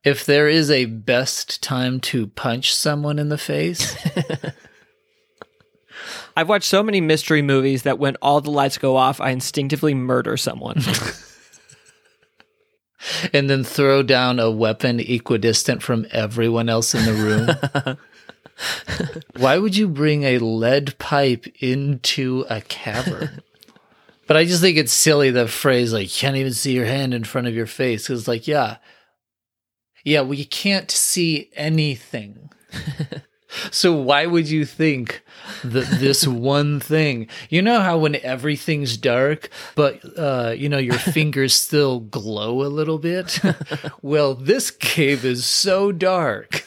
if 0.04 0.26
there 0.26 0.48
is 0.48 0.70
a 0.70 0.84
best 0.84 1.62
time 1.62 2.00
to 2.00 2.26
punch 2.28 2.74
someone 2.74 3.18
in 3.18 3.30
the 3.30 3.38
face, 3.38 3.96
I've 6.36 6.48
watched 6.48 6.68
so 6.68 6.82
many 6.82 7.00
mystery 7.00 7.42
movies 7.42 7.82
that 7.82 7.98
when 7.98 8.16
all 8.16 8.40
the 8.40 8.50
lights 8.50 8.78
go 8.78 8.96
off, 8.96 9.20
I 9.20 9.30
instinctively 9.30 9.94
murder 9.94 10.36
someone. 10.36 10.82
and 13.32 13.48
then 13.48 13.64
throw 13.64 14.02
down 14.02 14.40
a 14.40 14.50
weapon 14.50 15.00
equidistant 15.00 15.82
from 15.82 16.06
everyone 16.10 16.68
else 16.68 16.94
in 16.94 17.04
the 17.04 17.14
room. 17.86 17.98
Why 19.36 19.58
would 19.58 19.76
you 19.76 19.88
bring 19.88 20.24
a 20.24 20.38
lead 20.38 20.98
pipe 20.98 21.46
into 21.60 22.44
a 22.48 22.60
cavern? 22.62 23.42
But 24.26 24.36
I 24.36 24.44
just 24.44 24.62
think 24.62 24.78
it's 24.78 24.92
silly 24.92 25.30
the 25.30 25.48
phrase 25.48 25.92
like 25.92 26.10
can't 26.10 26.36
even 26.36 26.54
see 26.54 26.72
your 26.72 26.86
hand 26.86 27.12
in 27.12 27.24
front 27.24 27.46
of 27.46 27.54
your 27.54 27.66
face 27.66 28.04
because 28.04 28.26
like 28.26 28.48
yeah, 28.48 28.78
yeah, 30.04 30.22
well 30.22 30.34
you 30.34 30.46
can't 30.46 30.90
see 30.90 31.50
anything. 31.54 32.50
so 33.70 33.92
why 33.94 34.26
would 34.26 34.48
you 34.48 34.64
think 34.64 35.22
that 35.62 35.86
this 36.00 36.26
one 36.26 36.80
thing? 36.80 37.28
You 37.48 37.62
know 37.62 37.80
how 37.80 37.98
when 37.98 38.16
everything's 38.16 38.96
dark, 38.96 39.50
but 39.74 40.00
uh, 40.18 40.54
you 40.56 40.68
know 40.68 40.78
your 40.78 40.98
fingers 40.98 41.54
still 41.54 42.00
glow 42.00 42.62
a 42.62 42.68
little 42.68 42.98
bit. 42.98 43.40
well, 44.02 44.34
this 44.34 44.70
cave 44.70 45.24
is 45.24 45.44
so 45.44 45.92
dark. 45.92 46.64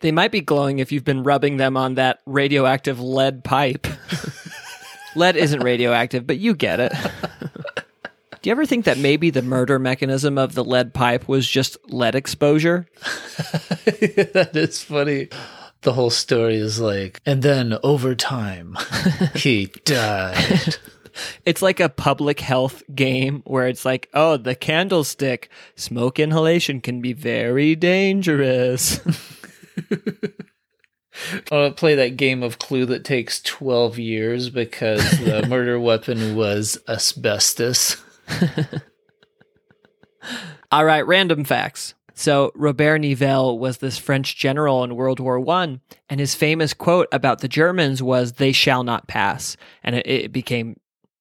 They 0.00 0.12
might 0.12 0.32
be 0.32 0.40
glowing 0.40 0.80
if 0.80 0.90
you've 0.90 1.04
been 1.04 1.22
rubbing 1.22 1.58
them 1.58 1.76
on 1.76 1.94
that 1.94 2.20
radioactive 2.26 2.98
lead 3.00 3.44
pipe. 3.44 3.86
Lead 5.14 5.36
isn't 5.36 5.60
radioactive, 5.60 6.26
but 6.26 6.38
you 6.38 6.54
get 6.54 6.80
it. 6.80 6.92
Do 8.42 8.50
you 8.50 8.52
ever 8.52 8.66
think 8.66 8.86
that 8.86 8.98
maybe 8.98 9.30
the 9.30 9.40
murder 9.40 9.78
mechanism 9.78 10.36
of 10.36 10.54
the 10.54 10.64
lead 10.64 10.92
pipe 10.92 11.28
was 11.28 11.46
just 11.46 11.76
lead 11.88 12.16
exposure? 12.16 12.88
that 13.84 14.50
is 14.54 14.82
funny. 14.82 15.28
The 15.82 15.92
whole 15.92 16.10
story 16.10 16.56
is 16.56 16.80
like, 16.80 17.20
and 17.24 17.42
then 17.42 17.78
over 17.84 18.16
time, 18.16 18.76
he 19.34 19.66
died. 19.84 20.76
It's 21.44 21.60
like 21.60 21.78
a 21.78 21.90
public 21.90 22.40
health 22.40 22.82
game 22.94 23.42
where 23.44 23.68
it's 23.68 23.84
like, 23.84 24.08
oh, 24.14 24.38
the 24.38 24.54
candlestick, 24.54 25.50
smoke 25.76 26.18
inhalation 26.18 26.80
can 26.80 27.02
be 27.02 27.12
very 27.12 27.76
dangerous. 27.76 28.98
I 29.76 31.54
want 31.54 31.76
to 31.76 31.78
play 31.78 31.96
that 31.96 32.16
game 32.16 32.42
of 32.42 32.58
Clue 32.58 32.86
that 32.86 33.04
takes 33.04 33.42
12 33.42 33.98
years 33.98 34.48
because 34.48 35.02
the 35.18 35.44
murder 35.46 35.78
weapon 35.78 36.34
was 36.34 36.78
asbestos. 36.88 38.02
All 40.72 40.84
right, 40.84 41.06
random 41.06 41.44
facts. 41.44 41.94
So 42.14 42.52
Robert 42.54 42.98
Nivelle 42.98 43.58
was 43.58 43.78
this 43.78 43.98
French 43.98 44.36
general 44.36 44.84
in 44.84 44.94
World 44.94 45.18
War 45.18 45.40
One, 45.40 45.80
and 46.08 46.20
his 46.20 46.34
famous 46.34 46.74
quote 46.74 47.08
about 47.10 47.40
the 47.40 47.48
Germans 47.48 48.02
was 48.02 48.34
"They 48.34 48.52
shall 48.52 48.84
not 48.84 49.08
pass," 49.08 49.56
and 49.82 49.96
it, 49.96 50.06
it 50.06 50.32
became 50.32 50.78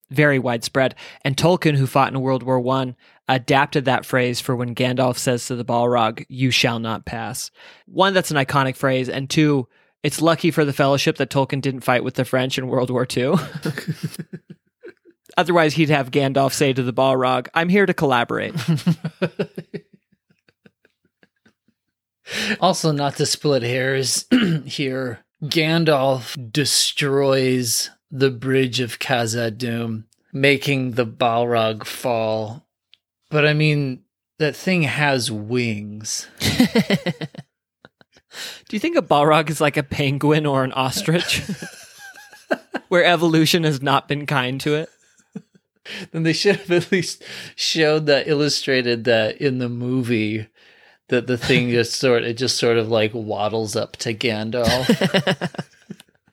very 0.10 0.40
widespread. 0.40 0.96
And 1.24 1.38
Tolkien, 1.38 1.76
who 1.76 1.88
fought 1.88 2.14
in 2.14 2.22
World 2.22 2.44
War 2.44 2.60
One, 2.60 2.96
adapted 3.28 3.86
that 3.86 4.06
phrase 4.06 4.42
for 4.42 4.56
when 4.56 4.76
Gandalf 4.76 5.18
says 5.18 5.46
to 5.48 5.56
the 5.56 5.66
Balrog, 5.66 6.26
"You 6.28 6.52
shall 6.52 6.80
not 6.80 7.06
pass." 7.06 7.52
One, 7.86 8.14
that's 8.14 8.32
an 8.32 8.38
iconic 8.38 8.76
phrase, 8.76 9.08
and 9.08 9.30
two, 9.30 9.68
it's 10.04 10.22
lucky 10.22 10.52
for 10.52 10.66
the 10.66 10.74
Fellowship 10.74 11.18
that 11.18 11.30
Tolkien 11.30 11.62
didn't 11.62 11.82
fight 11.82 12.04
with 12.04 12.16
the 12.16 12.26
French 12.26 12.58
in 12.58 12.68
World 12.68 12.90
War 12.90 13.08
II. 13.16 13.36
Otherwise, 15.42 15.74
he'd 15.74 15.90
have 15.90 16.12
Gandalf 16.12 16.54
say 16.54 16.72
to 16.72 16.84
the 16.84 16.94
Balrog, 16.94 17.48
I'm 17.56 17.68
here 17.68 17.88
to 17.88 17.96
collaborate. 17.96 18.54
also, 22.60 22.92
not 22.92 23.16
to 23.16 23.26
split 23.26 23.64
hairs 23.64 24.26
here, 24.66 25.26
Gandalf 25.44 26.38
destroys 26.52 27.90
the 28.12 28.30
bridge 28.30 28.80
of 28.82 29.00
Khazad-dûm, 29.00 30.04
making 30.32 30.92
the 30.92 31.08
Balrog 31.08 31.86
fall. 31.86 32.68
But 33.32 33.48
I 33.48 33.54
mean, 33.54 34.04
that 34.38 34.56
thing 34.56 34.84
has 34.84 35.32
wings. 35.32 36.28
Do 36.40 36.52
you 38.70 38.80
think 38.80 38.96
a 38.96 39.02
Balrog 39.02 39.50
is 39.50 39.60
like 39.60 39.76
a 39.76 39.82
penguin 39.82 40.46
or 40.46 40.64
an 40.64 40.72
ostrich? 40.74 41.42
Where 42.90 43.04
evolution 43.04 43.64
has 43.64 43.82
not 43.82 44.08
been 44.08 44.28
kind 44.28 44.62
to 44.62 44.76
it? 44.76 44.90
Then 46.12 46.24
they 46.24 46.34
should 46.34 46.58
have 46.58 46.72
at 46.72 46.92
least 46.92 47.24
showed 47.56 48.06
that 48.08 48.28
illustrated 48.28 49.04
that 49.06 49.38
in 49.38 49.60
the 49.60 49.70
movie 49.70 50.48
that 51.10 51.28
the 51.28 51.38
thing 51.38 51.70
just 51.72 51.94
sort 51.94 52.24
it 52.24 52.38
just 52.38 52.58
sort 52.58 52.78
of 52.78 52.90
like 52.90 53.14
waddles 53.14 53.76
up 53.76 53.98
to 53.98 54.14
Gandalf. 54.14 55.62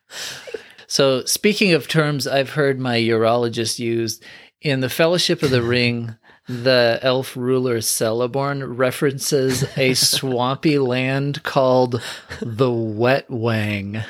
so 0.87 1.25
speaking 1.25 1.73
of 1.73 1.89
terms 1.89 2.27
I've 2.27 2.51
heard 2.51 2.79
my 2.79 2.97
urologist 2.97 3.79
use 3.79 4.21
in 4.61 4.81
the 4.81 4.89
Fellowship 4.89 5.43
of 5.43 5.51
the 5.51 5.63
Ring, 5.63 6.17
the 6.49 6.99
elf 7.03 7.37
ruler 7.37 7.79
Celeborn 7.79 8.79
references 8.79 9.65
a 9.77 9.95
swampy 9.95 10.79
land 10.79 11.43
called 11.43 12.03
the 12.41 12.71
Wetwang. 12.71 14.05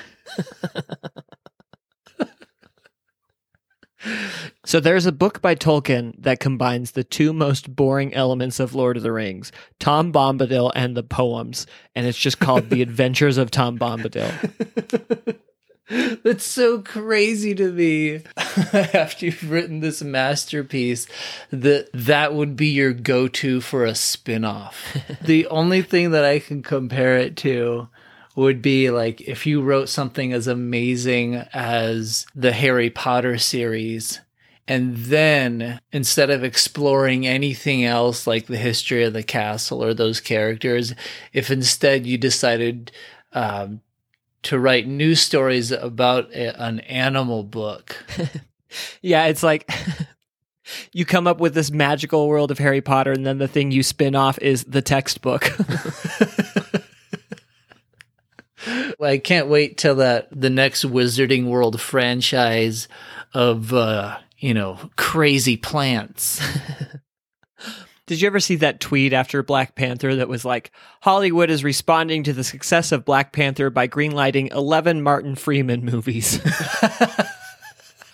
So 4.69 4.81
there's 4.81 5.07
a 5.07 5.13
book 5.13 5.41
by 5.41 5.55
Tolkien 5.55 6.13
that 6.19 6.41
combines 6.41 6.91
the 6.91 7.03
two 7.03 7.33
most 7.33 7.75
boring 7.75 8.13
elements 8.13 8.61
of 8.61 8.75
Lord 8.75 8.99
of 8.99 9.03
the 9.03 9.11
Rings, 9.11 9.51
Tom 9.79 10.13
Bombadil 10.13 10.73
and 10.75 10.95
the 10.95 11.03
poems, 11.03 11.67
and 11.95 12.07
it's 12.07 12.19
just 12.19 12.39
called 12.39 12.69
The 12.69 12.83
Adventures 12.89 13.39
of 13.39 13.51
Tom 13.51 13.79
Bombadil. 13.79 15.39
That's 16.23 16.45
so 16.45 16.83
crazy 16.83 17.55
to 17.55 17.73
me. 17.73 18.21
After 18.37 19.25
you've 19.25 19.51
written 19.51 19.81
this 19.81 20.03
masterpiece, 20.03 21.07
that 21.51 21.89
that 21.95 22.35
would 22.35 22.55
be 22.55 22.69
your 22.69 22.93
go-to 22.93 23.63
for 23.63 23.87
a 23.87 23.95
spin-off. 23.95 24.99
the 25.23 25.47
only 25.47 25.81
thing 25.81 26.11
that 26.11 26.27
I 26.27 26.41
can 26.41 26.63
compare 26.63 27.17
it 27.17 27.39
to 27.39 27.89
would 28.37 28.61
be 28.61 28.91
like 28.91 29.23
if 29.23 29.47
you 29.47 29.63
wrote 29.63 29.89
something 29.89 30.35
as 30.35 30.47
amazing 30.47 31.37
as 31.55 32.27
the 32.35 32.53
Harry 32.53 32.91
Potter 32.91 33.39
series 33.39 34.21
and 34.69 34.97
then 34.97 35.81
instead 35.91 36.31
of 36.31 36.45
exploring 36.45 37.27
anything 37.27 37.85
else 37.85 38.27
like 38.27 38.47
the 38.47 38.57
history 38.57 39.03
of 39.05 39.15
the 39.15 39.23
castle 39.23 39.83
or 39.83 39.95
those 39.95 40.21
characters, 40.21 40.95
if 41.33 41.51
instead 41.51 42.07
you 42.07 42.19
decided 42.19 42.93
um, 43.33 43.81
to 44.43 44.59
write 44.59 44.87
new 44.87 45.15
stories 45.15 45.73
about 45.73 46.31
a, 46.33 46.63
an 46.63 46.81
animal 46.81 47.43
book. 47.43 48.05
Yeah, 49.01 49.27
it's 49.27 49.43
like 49.43 49.71
you 50.93 51.05
come 51.05 51.27
up 51.27 51.41
with 51.41 51.55
this 51.55 51.71
magical 51.71 52.29
world 52.29 52.51
of 52.51 52.59
Harry 52.59 52.81
Potter, 52.81 53.13
and 53.13 53.27
then 53.27 53.39
the 53.39 53.49
thing 53.49 53.71
you 53.71 53.83
spin 53.83 54.15
off 54.15 54.39
is 54.41 54.65
the 54.65 54.83
textbook. 54.83 55.51
I 59.01 59.19
can't 59.19 59.49
wait 59.49 59.79
till 59.79 59.95
that 59.97 60.29
the 60.31 60.51
next 60.51 60.85
Wizarding 60.85 61.47
World 61.47 61.81
franchise 61.81 62.89
of 63.33 63.73
uh, 63.73 64.19
you 64.39 64.55
know 64.55 64.79
crazy 64.97 65.57
plants. 65.57 66.41
Did 68.07 68.23
you 68.23 68.27
ever 68.27 68.41
see 68.41 68.57
that 68.57 68.81
tweet 68.81 69.13
after 69.13 69.43
Black 69.43 69.75
Panther 69.75 70.17
that 70.17 70.29
was 70.29 70.43
like, 70.43 70.73
Hollywood 71.03 71.51
is 71.51 71.63
responding 71.63 72.23
to 72.23 72.33
the 72.33 72.43
success 72.43 72.91
of 72.91 73.05
Black 73.05 73.35
Panther 73.35 73.69
by 73.69 73.87
greenlighting 73.87 74.51
11 74.51 75.03
Martin 75.03 75.35
Freeman 75.35 75.85
movies? 75.85 76.41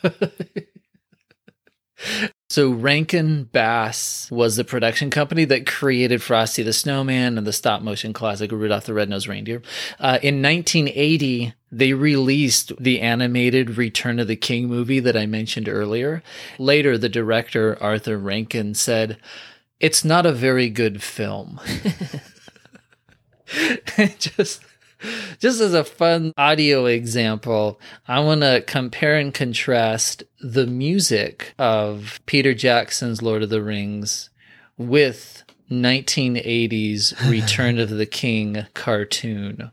So 2.55 2.71
Rankin 2.71 3.49
Bass 3.51 4.31
was 4.31 4.55
the 4.55 4.63
production 4.63 5.11
company 5.11 5.45
that 5.47 5.67
created 5.67 6.23
Frosty 6.23 6.63
the 6.63 6.73
Snowman 6.73 7.37
and 7.37 7.45
the 7.45 7.53
stop 7.53 7.83
motion 7.83 8.13
classic 8.13 8.53
Rudolph 8.53 8.87
the 8.87 8.95
Red-Nosed 8.95 9.27
Reindeer. 9.27 9.61
Uh, 9.99 10.21
in 10.23 10.41
1980, 10.41 11.53
they 11.73 11.95
released 11.95 12.71
the 12.79 13.01
animated 13.01 13.77
Return 13.77 14.21
of 14.21 14.29
the 14.29 14.37
King 14.37 14.69
movie 14.69 15.01
that 15.01 15.17
I 15.17 15.27
mentioned 15.27 15.69
earlier. 15.69 16.23
Later, 16.57 16.97
the 16.97 17.09
director 17.09 17.77
Arthur 17.83 18.17
Rankin 18.19 18.75
said, 18.75 19.19
"It's 19.81 20.05
not 20.05 20.25
a 20.25 20.31
very 20.31 20.71
good 20.71 21.03
film." 21.03 21.61
just 24.21 24.63
just 25.39 25.61
as 25.61 25.75
a 25.75 25.85
fun 25.85 26.33
audio 26.37 26.87
example, 26.87 27.81
I 28.07 28.21
want 28.21 28.43
to 28.43 28.63
compare 28.67 29.17
and 29.17 29.33
contrast 29.33 30.23
the 30.41 30.67
music 30.67 31.55
of 31.59 32.21
Peter 32.27 32.55
Jackson's 32.55 33.23
Lord 33.23 33.43
of 33.43 33.51
the 33.51 33.63
Rings 33.63 34.31
with 34.77 35.45
1980's 35.71 37.15
Return 37.27 37.79
of 37.79 37.91
the 37.91 38.07
King 38.07 38.67
cartoon. 38.75 39.71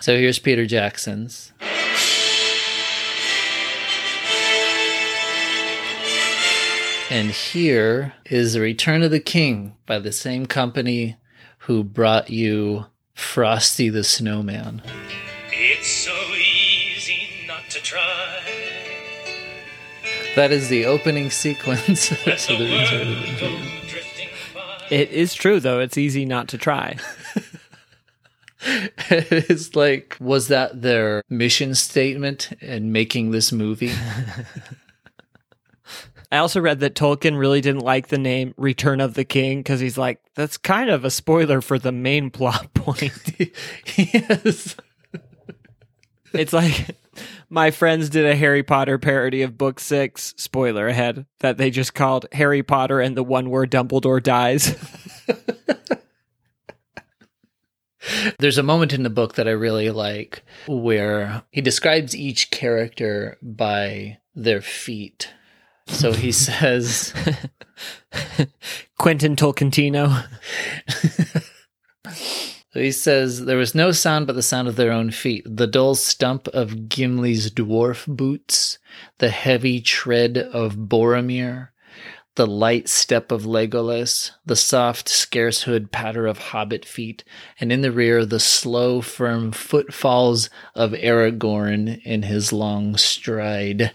So 0.00 0.16
here's 0.16 0.38
Peter 0.38 0.66
Jackson's. 0.66 1.52
And 7.08 7.30
here 7.30 8.14
is 8.24 8.54
The 8.54 8.60
Return 8.60 9.02
of 9.02 9.12
the 9.12 9.20
King 9.20 9.76
by 9.86 10.00
the 10.00 10.10
same 10.10 10.46
company 10.46 11.16
who 11.58 11.84
brought 11.84 12.30
you 12.30 12.86
Frosty 13.16 13.88
the 13.88 14.04
Snowman. 14.04 14.82
It's 15.50 15.88
so 15.88 16.14
easy 16.34 17.46
not 17.48 17.68
to 17.70 17.80
try. 17.82 18.42
That 20.36 20.52
is 20.52 20.68
the 20.68 20.84
opening 20.84 21.30
sequence 21.30 22.08
to 22.10 22.14
the 22.14 22.78
Return 22.78 23.08
the 23.08 23.36
King. 23.38 23.80
Drifting 23.88 24.28
by. 24.54 24.82
it 24.90 25.10
is 25.10 25.32
true, 25.34 25.60
though. 25.60 25.80
It's 25.80 25.96
easy 25.96 26.26
not 26.26 26.48
to 26.48 26.58
try. 26.58 26.98
it's 29.08 29.74
like, 29.74 30.16
was 30.20 30.48
that 30.48 30.82
their 30.82 31.22
mission 31.30 31.74
statement 31.74 32.52
in 32.60 32.92
making 32.92 33.30
this 33.30 33.50
movie? 33.50 33.92
I 36.30 36.38
also 36.38 36.60
read 36.60 36.80
that 36.80 36.94
Tolkien 36.94 37.38
really 37.38 37.60
didn't 37.60 37.82
like 37.82 38.08
the 38.08 38.18
name 38.18 38.54
Return 38.56 39.00
of 39.00 39.14
the 39.14 39.24
King 39.24 39.60
because 39.60 39.80
he's 39.80 39.96
like, 39.96 40.20
that's 40.34 40.56
kind 40.56 40.90
of 40.90 41.04
a 41.04 41.10
spoiler 41.10 41.60
for 41.60 41.78
the 41.78 41.92
main 41.92 42.30
plot 42.30 42.74
point. 42.74 43.12
yes. 43.96 44.76
it's 46.32 46.52
like 46.52 46.96
my 47.48 47.70
friends 47.70 48.10
did 48.10 48.26
a 48.26 48.34
Harry 48.34 48.62
Potter 48.62 48.98
parody 48.98 49.42
of 49.42 49.56
book 49.56 49.78
six, 49.80 50.34
spoiler 50.36 50.88
ahead, 50.88 51.26
that 51.40 51.58
they 51.58 51.70
just 51.70 51.94
called 51.94 52.26
Harry 52.32 52.62
Potter 52.62 53.00
and 53.00 53.16
the 53.16 53.22
one 53.22 53.50
where 53.50 53.66
Dumbledore 53.66 54.22
dies. 54.22 54.76
There's 58.38 58.58
a 58.58 58.62
moment 58.62 58.92
in 58.92 59.02
the 59.02 59.10
book 59.10 59.34
that 59.34 59.48
I 59.48 59.52
really 59.52 59.90
like 59.90 60.44
where 60.68 61.42
he 61.50 61.60
describes 61.60 62.14
each 62.14 62.50
character 62.50 63.36
by 63.42 64.18
their 64.34 64.60
feet. 64.60 65.32
So 65.86 66.12
he 66.12 66.32
says, 66.32 67.14
Quentin 68.98 69.36
Tolkientino. 69.36 70.24
So 72.76 72.82
he 72.82 72.92
says 72.92 73.46
there 73.46 73.56
was 73.56 73.74
no 73.74 73.90
sound 73.90 74.26
but 74.26 74.36
the 74.36 74.42
sound 74.42 74.68
of 74.68 74.76
their 74.76 74.92
own 74.92 75.10
feet, 75.10 75.46
the 75.46 75.66
dull 75.66 75.94
stump 75.94 76.46
of 76.48 76.90
Gimli's 76.90 77.50
dwarf 77.50 78.06
boots, 78.06 78.76
the 79.16 79.30
heavy 79.30 79.80
tread 79.80 80.36
of 80.36 80.74
Boromir, 80.74 81.68
the 82.34 82.46
light 82.46 82.86
step 82.86 83.32
of 83.32 83.44
Legolas, 83.44 84.32
the 84.44 84.56
soft, 84.56 85.08
scarce 85.08 85.62
hood 85.62 85.90
patter 85.90 86.26
of 86.26 86.36
hobbit 86.36 86.84
feet, 86.84 87.24
and 87.58 87.72
in 87.72 87.80
the 87.80 87.90
rear 87.90 88.26
the 88.26 88.38
slow, 88.38 89.00
firm 89.00 89.52
footfalls 89.52 90.50
of 90.74 90.92
Aragorn 90.92 92.02
in 92.04 92.24
his 92.24 92.52
long 92.52 92.98
stride. 92.98 93.92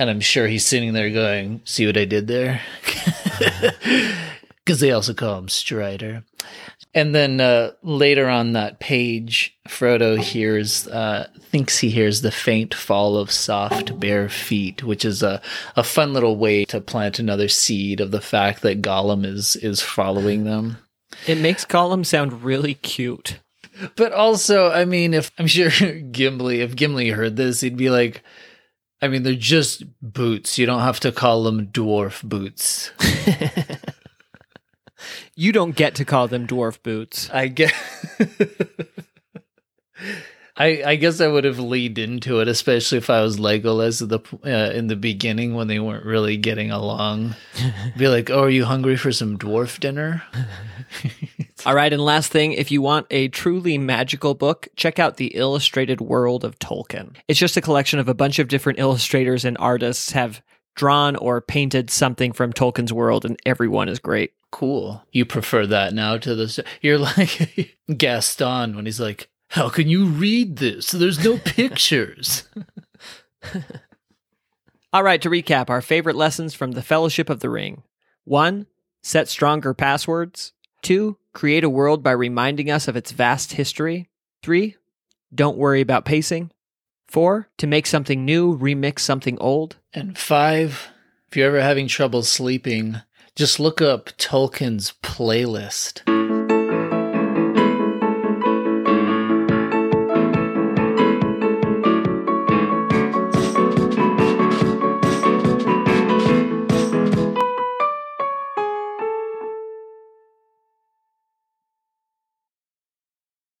And 0.00 0.08
I'm 0.08 0.20
sure 0.20 0.46
he's 0.46 0.66
sitting 0.66 0.94
there 0.94 1.10
going, 1.10 1.60
See 1.66 1.84
what 1.84 1.98
I 1.98 2.06
did 2.06 2.26
there? 2.26 2.62
Because 4.64 4.80
they 4.80 4.92
also 4.92 5.14
call 5.14 5.38
him 5.38 5.48
Strider. 5.48 6.22
And 6.94 7.12
then 7.12 7.40
uh, 7.40 7.72
later 7.82 8.28
on 8.28 8.52
that 8.52 8.78
page, 8.78 9.58
Frodo 9.66 10.16
hears, 10.16 10.86
uh, 10.86 11.28
thinks 11.40 11.78
he 11.78 11.90
hears 11.90 12.20
the 12.20 12.30
faint 12.30 12.72
fall 12.72 13.16
of 13.16 13.32
soft, 13.32 13.98
bare 13.98 14.28
feet, 14.28 14.84
which 14.84 15.04
is 15.04 15.24
a, 15.24 15.42
a 15.74 15.82
fun 15.82 16.12
little 16.12 16.36
way 16.36 16.64
to 16.66 16.80
plant 16.80 17.18
another 17.18 17.48
seed 17.48 18.00
of 18.00 18.12
the 18.12 18.20
fact 18.20 18.62
that 18.62 18.82
Gollum 18.82 19.24
is 19.24 19.56
is 19.56 19.80
following 19.80 20.44
them. 20.44 20.76
It 21.26 21.38
makes 21.38 21.64
Gollum 21.64 22.06
sound 22.06 22.44
really 22.44 22.74
cute. 22.74 23.40
But 23.96 24.12
also, 24.12 24.70
I 24.70 24.84
mean, 24.84 25.14
if 25.14 25.32
I'm 25.36 25.48
sure 25.48 25.70
Gimli, 26.12 26.60
if 26.60 26.76
Gimli 26.76 27.10
heard 27.10 27.34
this, 27.34 27.60
he'd 27.62 27.76
be 27.76 27.90
like, 27.90 28.22
I 29.02 29.08
mean, 29.08 29.22
they're 29.22 29.34
just 29.34 29.84
boots. 30.02 30.58
You 30.58 30.66
don't 30.66 30.80
have 30.80 31.00
to 31.00 31.12
call 31.12 31.42
them 31.42 31.68
dwarf 31.68 32.22
boots. 32.22 32.92
You 35.34 35.52
don't 35.52 35.74
get 35.74 35.94
to 35.94 36.04
call 36.04 36.28
them 36.28 36.46
dwarf 36.46 36.82
boots. 36.82 37.30
I 37.30 37.48
guess. 37.48 37.72
I, 40.60 40.82
I 40.84 40.96
guess 40.96 41.22
I 41.22 41.26
would 41.26 41.44
have 41.44 41.58
leaned 41.58 41.96
into 41.96 42.40
it, 42.40 42.46
especially 42.46 42.98
if 42.98 43.08
I 43.08 43.22
was 43.22 43.38
Legolas 43.38 44.02
at 44.02 44.10
the 44.10 44.20
uh, 44.44 44.72
in 44.72 44.88
the 44.88 44.96
beginning 44.96 45.54
when 45.54 45.68
they 45.68 45.78
weren't 45.78 46.04
really 46.04 46.36
getting 46.36 46.70
along. 46.70 47.34
Be 47.96 48.08
like, 48.08 48.28
"Oh, 48.28 48.42
are 48.42 48.50
you 48.50 48.66
hungry 48.66 48.98
for 48.98 49.10
some 49.10 49.38
dwarf 49.38 49.80
dinner?" 49.80 50.22
All 51.66 51.74
right, 51.74 51.90
and 51.90 52.04
last 52.04 52.30
thing, 52.30 52.52
if 52.52 52.70
you 52.70 52.82
want 52.82 53.06
a 53.10 53.28
truly 53.28 53.78
magical 53.78 54.34
book, 54.34 54.68
check 54.76 54.98
out 54.98 55.16
The 55.16 55.28
Illustrated 55.28 56.02
World 56.02 56.44
of 56.44 56.58
Tolkien. 56.58 57.16
It's 57.26 57.40
just 57.40 57.56
a 57.56 57.62
collection 57.62 57.98
of 57.98 58.08
a 58.10 58.14
bunch 58.14 58.38
of 58.38 58.48
different 58.48 58.78
illustrators 58.78 59.46
and 59.46 59.56
artists 59.58 60.12
have 60.12 60.42
drawn 60.74 61.16
or 61.16 61.40
painted 61.40 61.88
something 61.88 62.32
from 62.32 62.52
Tolkien's 62.52 62.92
world, 62.92 63.24
and 63.24 63.40
everyone 63.46 63.88
is 63.88 63.98
great. 63.98 64.34
Cool. 64.50 65.02
You 65.10 65.24
prefer 65.24 65.66
that 65.68 65.94
now 65.94 66.18
to 66.18 66.34
the. 66.34 66.64
You're 66.82 66.98
like 66.98 67.78
Gaston 67.96 68.76
when 68.76 68.84
he's 68.84 69.00
like, 69.00 69.29
"How 69.50 69.68
can 69.68 69.88
you 69.88 70.06
read 70.06 70.56
this? 70.56 70.90
There's 70.90 71.24
no 71.24 71.38
pictures." 71.44 72.48
All 74.92 75.04
right, 75.04 75.22
to 75.22 75.30
recap 75.30 75.70
our 75.70 75.80
favorite 75.80 76.16
lessons 76.16 76.52
from 76.52 76.72
the 76.72 76.82
Fellowship 76.82 77.30
of 77.30 77.40
the 77.40 77.48
Ring. 77.48 77.84
One, 78.24 78.66
set 79.02 79.28
stronger 79.28 79.72
passwords. 79.72 80.52
Two, 80.82 81.18
create 81.32 81.62
a 81.62 81.70
world 81.70 82.02
by 82.02 82.10
reminding 82.10 82.70
us 82.70 82.88
of 82.88 82.96
its 82.96 83.12
vast 83.12 83.52
history. 83.52 84.08
Three, 84.42 84.76
don't 85.32 85.56
worry 85.56 85.80
about 85.80 86.04
pacing. 86.04 86.50
Four, 87.06 87.48
to 87.58 87.66
make 87.66 87.86
something 87.86 88.24
new, 88.24 88.56
remix 88.58 89.00
something 89.00 89.38
old. 89.38 89.76
And 89.92 90.16
five, 90.18 90.88
if 91.28 91.36
you're 91.36 91.48
ever 91.48 91.60
having 91.60 91.86
trouble 91.86 92.22
sleeping, 92.22 93.00
just 93.36 93.60
look 93.60 93.80
up 93.80 94.06
Tolkien's 94.16 94.94
playlist. 95.02 96.02